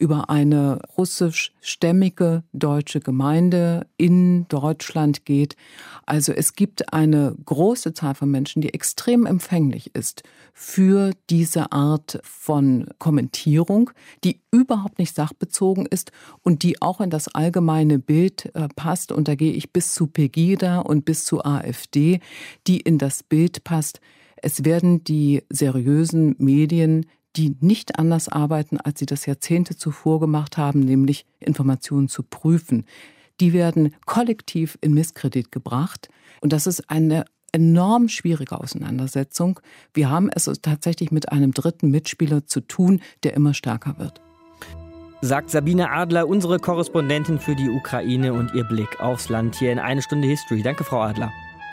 über 0.00 0.30
eine 0.30 0.80
russischstämmige 0.96 2.42
deutsche 2.54 3.00
Gemeinde 3.00 3.86
in 3.98 4.48
Deutschland 4.48 5.26
geht. 5.26 5.56
Also 6.06 6.32
es 6.32 6.54
gibt 6.54 6.92
eine 6.92 7.36
große 7.44 7.92
Zahl 7.92 8.14
von 8.14 8.30
Menschen, 8.30 8.62
die 8.62 8.72
extrem 8.72 9.26
empfänglich 9.26 9.94
ist 9.94 10.22
für 10.54 11.12
diese 11.28 11.70
Art 11.70 12.18
von 12.22 12.86
Kommentierung, 12.98 13.90
die 14.24 14.40
überhaupt 14.50 14.98
nicht 14.98 15.14
sachbezogen 15.14 15.84
ist 15.84 16.12
und 16.42 16.62
die 16.62 16.80
auch 16.80 17.02
in 17.02 17.10
das 17.10 17.28
allgemeine 17.28 17.98
Bild 17.98 18.50
äh, 18.54 18.68
passt. 18.74 19.12
Und 19.12 19.28
da 19.28 19.34
gehe 19.34 19.52
ich 19.52 19.70
bis 19.70 19.92
zu 19.92 20.06
Pegida 20.06 20.80
und 20.80 21.04
bis 21.04 21.26
zu 21.26 21.44
AfD, 21.44 22.20
die 22.66 22.80
in 22.80 22.96
das 22.96 23.22
Bild 23.22 23.64
passt. 23.64 24.00
Es 24.36 24.64
werden 24.64 25.04
die 25.04 25.42
seriösen 25.50 26.36
Medien 26.38 27.04
die 27.36 27.56
nicht 27.60 27.98
anders 27.98 28.28
arbeiten, 28.28 28.78
als 28.78 28.98
sie 28.98 29.06
das 29.06 29.26
Jahrzehnte 29.26 29.76
zuvor 29.76 30.20
gemacht 30.20 30.56
haben, 30.56 30.80
nämlich 30.80 31.26
Informationen 31.38 32.08
zu 32.08 32.22
prüfen. 32.22 32.84
Die 33.40 33.52
werden 33.52 33.94
kollektiv 34.04 34.78
in 34.80 34.94
Misskredit 34.94 35.52
gebracht. 35.52 36.08
Und 36.40 36.52
das 36.52 36.66
ist 36.66 36.90
eine 36.90 37.24
enorm 37.52 38.08
schwierige 38.08 38.60
Auseinandersetzung. 38.60 39.60
Wir 39.94 40.10
haben 40.10 40.30
es 40.30 40.50
tatsächlich 40.62 41.10
mit 41.10 41.32
einem 41.32 41.52
dritten 41.52 41.90
Mitspieler 41.90 42.46
zu 42.46 42.60
tun, 42.60 43.00
der 43.22 43.34
immer 43.34 43.54
stärker 43.54 43.98
wird. 43.98 44.20
Sagt 45.22 45.50
Sabine 45.50 45.90
Adler, 45.90 46.26
unsere 46.26 46.58
Korrespondentin 46.58 47.38
für 47.38 47.54
die 47.54 47.68
Ukraine 47.68 48.32
und 48.32 48.54
ihr 48.54 48.64
Blick 48.64 49.00
aufs 49.00 49.28
Land 49.28 49.56
hier 49.56 49.70
in 49.70 49.78
eine 49.78 50.00
Stunde 50.00 50.26
History. 50.26 50.62
Danke, 50.62 50.84
Frau 50.84 51.00
Adler. 51.02 51.30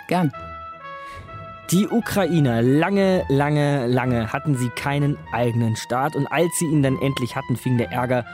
Gern. 0.10 0.32
Die 1.72 1.90
Ukrainer, 1.90 2.62
lange, 2.62 3.26
lange, 3.28 3.88
lange 3.88 4.32
hatten 4.32 4.56
sie 4.56 4.70
keinen 4.70 5.18
eigenen 5.34 5.76
Staat 5.76 6.16
und 6.16 6.26
als 6.28 6.58
sie 6.58 6.66
ihn 6.66 6.82
dann 6.82 6.98
endlich 7.02 7.36
hatten, 7.36 7.58
fing 7.58 7.78
der 7.78 7.92
Ärger 7.92 8.26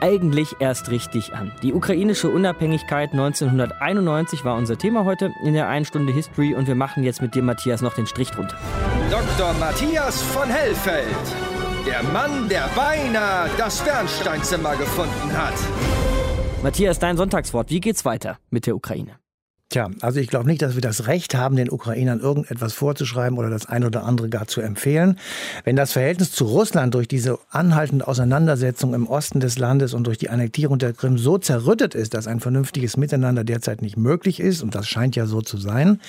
eigentlich 0.00 0.54
erst 0.60 0.88
richtig 0.88 1.34
an. 1.34 1.50
Die 1.64 1.74
ukrainische 1.74 2.28
Unabhängigkeit 2.28 3.10
1991 3.10 4.44
war 4.44 4.56
unser 4.56 4.78
Thema 4.78 5.04
heute 5.04 5.32
in 5.42 5.54
der 5.54 5.66
1 5.66 5.88
Stunde 5.88 6.12
History 6.12 6.54
und 6.54 6.68
wir 6.68 6.76
machen 6.76 7.02
jetzt 7.02 7.20
mit 7.20 7.34
dir, 7.34 7.42
Matthias, 7.42 7.82
noch 7.82 7.94
den 7.94 8.06
Strich 8.06 8.30
drunter. 8.30 8.56
Dr. 9.10 9.52
Matthias 9.54 10.22
von 10.22 10.48
Hellfeld, 10.48 11.04
der 11.84 12.04
Mann, 12.12 12.48
der 12.48 12.68
beinahe 12.76 13.50
das 13.58 13.82
Bernsteinzimmer 13.82 14.76
gefunden 14.76 15.36
hat. 15.36 15.54
Matthias, 16.62 17.00
dein 17.00 17.16
Sonntagswort, 17.16 17.70
wie 17.70 17.80
geht's 17.80 18.04
weiter 18.04 18.38
mit 18.50 18.68
der 18.68 18.76
Ukraine? 18.76 19.18
Tja, 19.70 19.90
also 20.00 20.18
ich 20.18 20.28
glaube 20.28 20.46
nicht, 20.46 20.62
dass 20.62 20.76
wir 20.76 20.80
das 20.80 21.08
Recht 21.08 21.34
haben, 21.34 21.54
den 21.54 21.70
Ukrainern 21.70 22.20
irgendetwas 22.20 22.72
vorzuschreiben 22.72 23.36
oder 23.36 23.50
das 23.50 23.66
eine 23.66 23.84
oder 23.84 24.04
andere 24.04 24.30
gar 24.30 24.46
zu 24.46 24.62
empfehlen. 24.62 25.18
Wenn 25.64 25.76
das 25.76 25.92
Verhältnis 25.92 26.32
zu 26.32 26.46
Russland 26.46 26.94
durch 26.94 27.06
diese 27.06 27.38
anhaltende 27.50 28.08
Auseinandersetzung 28.08 28.94
im 28.94 29.06
Osten 29.06 29.40
des 29.40 29.58
Landes 29.58 29.92
und 29.92 30.06
durch 30.06 30.16
die 30.16 30.30
Annektierung 30.30 30.78
der 30.78 30.94
Krim 30.94 31.18
so 31.18 31.36
zerrüttet 31.36 31.94
ist, 31.94 32.14
dass 32.14 32.26
ein 32.26 32.40
vernünftiges 32.40 32.96
Miteinander 32.96 33.44
derzeit 33.44 33.82
nicht 33.82 33.98
möglich 33.98 34.40
ist, 34.40 34.62
und 34.62 34.74
das 34.74 34.88
scheint 34.88 35.16
ja 35.16 35.26
so 35.26 35.42
zu 35.42 35.58
sein, 35.58 36.00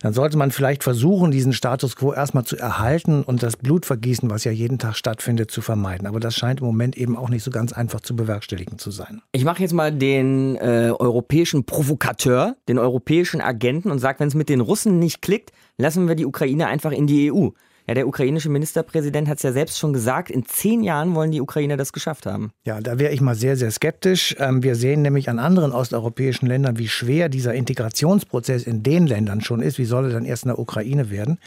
dann 0.00 0.14
sollte 0.14 0.38
man 0.38 0.50
vielleicht 0.50 0.82
versuchen, 0.82 1.30
diesen 1.30 1.52
Status 1.52 1.96
quo 1.96 2.14
erstmal 2.14 2.44
zu 2.44 2.56
erhalten 2.56 3.24
und 3.24 3.42
das 3.42 3.58
Blutvergießen, 3.58 4.30
was 4.30 4.44
ja 4.44 4.52
jeden 4.52 4.78
Tag 4.78 4.96
stattfindet, 4.96 5.50
zu 5.50 5.60
vermeiden. 5.60 6.06
Aber 6.06 6.18
das 6.18 6.34
scheint 6.34 6.60
im 6.60 6.66
Moment 6.66 6.96
eben 6.96 7.18
auch 7.18 7.28
nicht 7.28 7.42
so 7.42 7.50
ganz 7.50 7.74
einfach 7.74 8.00
zu 8.00 8.16
bewerkstelligen 8.16 8.78
zu 8.78 8.90
sein. 8.90 9.20
Ich 9.32 9.44
mache 9.44 9.60
jetzt 9.60 9.74
mal 9.74 9.92
den 9.92 10.56
äh, 10.56 10.92
europäischen 10.98 11.64
Provokateur, 11.64 12.56
den 12.68 12.78
europäischen 12.78 13.02
europäischen 13.12 13.42
Agenten 13.42 13.90
und 13.90 13.98
sagt, 13.98 14.20
wenn 14.20 14.28
es 14.28 14.34
mit 14.34 14.48
den 14.48 14.60
Russen 14.60 14.98
nicht 14.98 15.20
klickt, 15.20 15.52
lassen 15.76 16.08
wir 16.08 16.14
die 16.14 16.24
Ukraine 16.24 16.66
einfach 16.66 16.92
in 16.92 17.06
die 17.06 17.30
EU. 17.30 17.50
Ja, 17.88 17.94
der 17.94 18.06
ukrainische 18.06 18.48
Ministerpräsident 18.48 19.28
hat 19.28 19.38
es 19.38 19.42
ja 19.42 19.52
selbst 19.52 19.78
schon 19.78 19.92
gesagt, 19.92 20.30
in 20.30 20.46
zehn 20.46 20.82
Jahren 20.82 21.14
wollen 21.16 21.32
die 21.32 21.40
Ukrainer 21.40 21.76
das 21.76 21.92
geschafft 21.92 22.26
haben. 22.26 22.52
Ja, 22.64 22.80
da 22.80 22.98
wäre 22.98 23.12
ich 23.12 23.20
mal 23.20 23.34
sehr, 23.34 23.56
sehr 23.56 23.72
skeptisch. 23.72 24.36
Ähm, 24.38 24.62
wir 24.62 24.76
sehen 24.76 25.02
nämlich 25.02 25.28
an 25.28 25.40
anderen 25.40 25.72
osteuropäischen 25.72 26.46
Ländern, 26.46 26.78
wie 26.78 26.88
schwer 26.88 27.28
dieser 27.28 27.54
Integrationsprozess 27.54 28.64
in 28.64 28.84
den 28.84 29.06
Ländern 29.06 29.40
schon 29.40 29.60
ist. 29.60 29.78
Wie 29.78 29.84
soll 29.84 30.06
er 30.06 30.10
dann 30.12 30.24
erst 30.24 30.44
in 30.44 30.48
der 30.48 30.60
Ukraine 30.60 31.10
werden? 31.10 31.38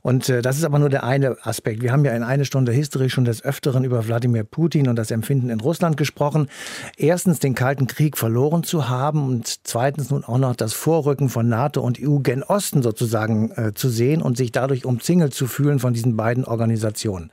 Und 0.00 0.28
äh, 0.30 0.40
das 0.40 0.56
ist 0.56 0.64
aber 0.64 0.78
nur 0.78 0.88
der 0.88 1.04
eine 1.04 1.36
Aspekt. 1.42 1.82
Wir 1.82 1.92
haben 1.92 2.04
ja 2.04 2.12
in 2.12 2.22
eine 2.22 2.46
Stunde 2.46 2.72
History 2.72 3.10
schon 3.10 3.26
des 3.26 3.44
Öfteren 3.44 3.84
über 3.84 4.06
Wladimir 4.06 4.44
Putin 4.44 4.88
und 4.88 4.96
das 4.96 5.10
Empfinden 5.10 5.50
in 5.50 5.60
Russland 5.60 5.98
gesprochen. 5.98 6.48
Erstens 6.96 7.40
den 7.40 7.54
Kalten 7.54 7.86
Krieg 7.86 8.16
verloren 8.16 8.62
zu 8.62 8.88
haben 8.88 9.26
und 9.26 9.60
zweitens 9.64 10.10
nun 10.10 10.24
auch 10.24 10.38
noch 10.38 10.56
das 10.56 10.72
Vorrücken 10.72 11.28
von 11.28 11.48
NATO 11.48 11.82
und 11.82 11.98
EU 12.00 12.20
gen 12.20 12.42
Osten 12.42 12.82
sozusagen 12.82 13.50
äh, 13.50 13.74
zu 13.74 13.90
sehen 13.90 14.22
und 14.22 14.38
sich 14.38 14.50
dadurch 14.50 14.86
umzingelt 14.86 15.34
zu 15.34 15.46
fühlen 15.46 15.73
von 15.78 15.94
diesen 15.94 16.16
beiden 16.16 16.44
Organisationen. 16.44 17.30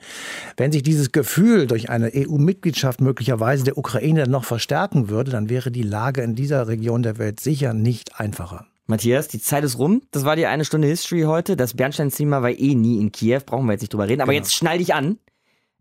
Wenn 0.57 0.71
sich 0.71 0.83
dieses 0.83 1.11
Gefühl 1.11 1.67
durch 1.67 1.89
eine 1.89 2.11
EU-Mitgliedschaft 2.15 3.01
möglicherweise 3.01 3.63
der 3.63 3.77
Ukraine 3.77 4.27
noch 4.27 4.43
verstärken 4.43 5.09
würde, 5.09 5.31
dann 5.31 5.49
wäre 5.49 5.71
die 5.71 5.83
Lage 5.83 6.21
in 6.21 6.35
dieser 6.35 6.67
Region 6.67 7.03
der 7.03 7.17
Welt 7.17 7.39
sicher 7.39 7.73
nicht 7.73 8.19
einfacher. 8.19 8.67
Matthias, 8.87 9.27
die 9.27 9.39
Zeit 9.39 9.63
ist 9.63 9.77
rum. 9.77 10.01
Das 10.11 10.25
war 10.25 10.35
die 10.35 10.45
eine 10.45 10.65
Stunde 10.65 10.87
History 10.87 11.21
heute. 11.21 11.55
Das 11.55 11.75
Bernsteinzimmer 11.75 12.41
war 12.41 12.51
eh 12.51 12.75
nie 12.75 12.99
in 12.99 13.11
Kiew, 13.11 13.39
brauchen 13.45 13.65
wir 13.65 13.73
jetzt 13.73 13.81
nicht 13.81 13.93
drüber 13.93 14.07
reden. 14.07 14.21
Aber 14.21 14.33
genau. 14.33 14.43
jetzt 14.43 14.53
schnall 14.53 14.79
dich 14.79 14.93
an. 14.93 15.17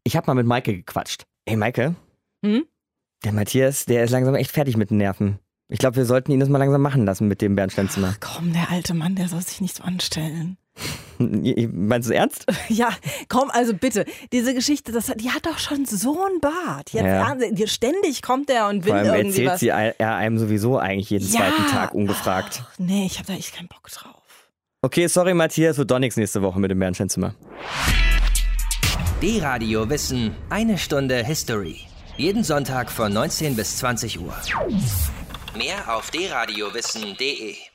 Ich 0.05 0.17
habe 0.17 0.27
mal 0.29 0.35
mit 0.35 0.47
Maike 0.47 0.75
gequatscht. 0.75 1.25
Ey, 1.45 1.57
Maike. 1.57 1.95
Hm? 2.45 2.65
Der 3.25 3.33
Matthias, 3.33 3.85
der 3.85 4.05
ist 4.05 4.11
langsam 4.11 4.35
echt 4.35 4.51
fertig 4.51 4.77
mit 4.77 4.91
den 4.91 4.99
Nerven. 4.99 5.39
Ich 5.69 5.79
glaube, 5.79 5.97
wir 5.97 6.05
sollten 6.05 6.33
ihn 6.33 6.41
das 6.41 6.49
mal 6.49 6.59
langsam 6.59 6.81
machen 6.81 7.05
lassen 7.05 7.29
mit 7.29 7.43
dem 7.43 7.55
Bernsteinzimmer. 7.55 8.15
Ach 8.15 8.21
komm, 8.21 8.53
der 8.53 8.71
alte 8.71 8.95
Mann, 8.95 9.15
der 9.15 9.29
soll 9.29 9.43
sich 9.43 9.61
nicht 9.61 9.77
so 9.77 9.85
anstellen. 9.85 10.57
Meinst 11.19 12.09
du 12.09 12.15
ernst? 12.15 12.47
Ja, 12.69 12.91
komm, 13.29 13.51
also 13.51 13.75
bitte. 13.75 14.05
Diese 14.33 14.55
Geschichte, 14.55 14.93
das, 14.93 15.13
die 15.17 15.31
hat 15.31 15.45
doch 15.47 15.59
schon 15.59 15.85
so 15.85 16.25
ein 16.25 16.41
Bart. 16.41 16.93
Jetzt 16.93 17.05
ja. 17.05 17.67
ständig 17.67 18.23
kommt 18.23 18.49
er 18.49 18.69
und 18.69 18.85
will 18.85 18.93
Vor 18.93 19.01
allem 19.01 19.15
irgendwie 19.15 19.45
erzählt 19.45 19.51
was. 19.51 19.61
sie 19.61 19.69
er 19.99 20.15
einem 20.15 20.39
sowieso 20.39 20.79
eigentlich 20.79 21.11
jeden 21.11 21.27
ja. 21.27 21.41
zweiten 21.41 21.67
Tag 21.71 21.95
ungefragt. 21.95 22.63
Ach, 22.65 22.79
nee, 22.79 23.07
ich 23.07 23.19
habe 23.19 23.27
da 23.27 23.35
echt 23.35 23.55
keinen 23.55 23.69
Bock 23.69 23.91
drauf. 23.91 24.15
Okay, 24.83 25.09
sorry 25.09 25.35
Matthias, 25.35 25.79
wird 25.79 25.91
doch 25.91 25.99
nichts 25.99 26.17
nächste 26.17 26.43
Woche 26.43 26.59
mit 26.59 26.71
dem 26.71 26.79
Bernsteinzimmer. 26.79 27.35
D-Radio 29.21 29.89
Wissen, 29.91 30.35
eine 30.49 30.79
Stunde 30.79 31.23
History. 31.25 31.81
Jeden 32.17 32.45
Sonntag 32.45 32.91
von 32.91 33.13
19 33.13 33.57
bis 33.57 33.77
20 33.79 34.21
Uhr. 34.21 34.35
Mehr 35.57 35.95
auf 35.95 36.11
dradiowissen.de 36.11 37.70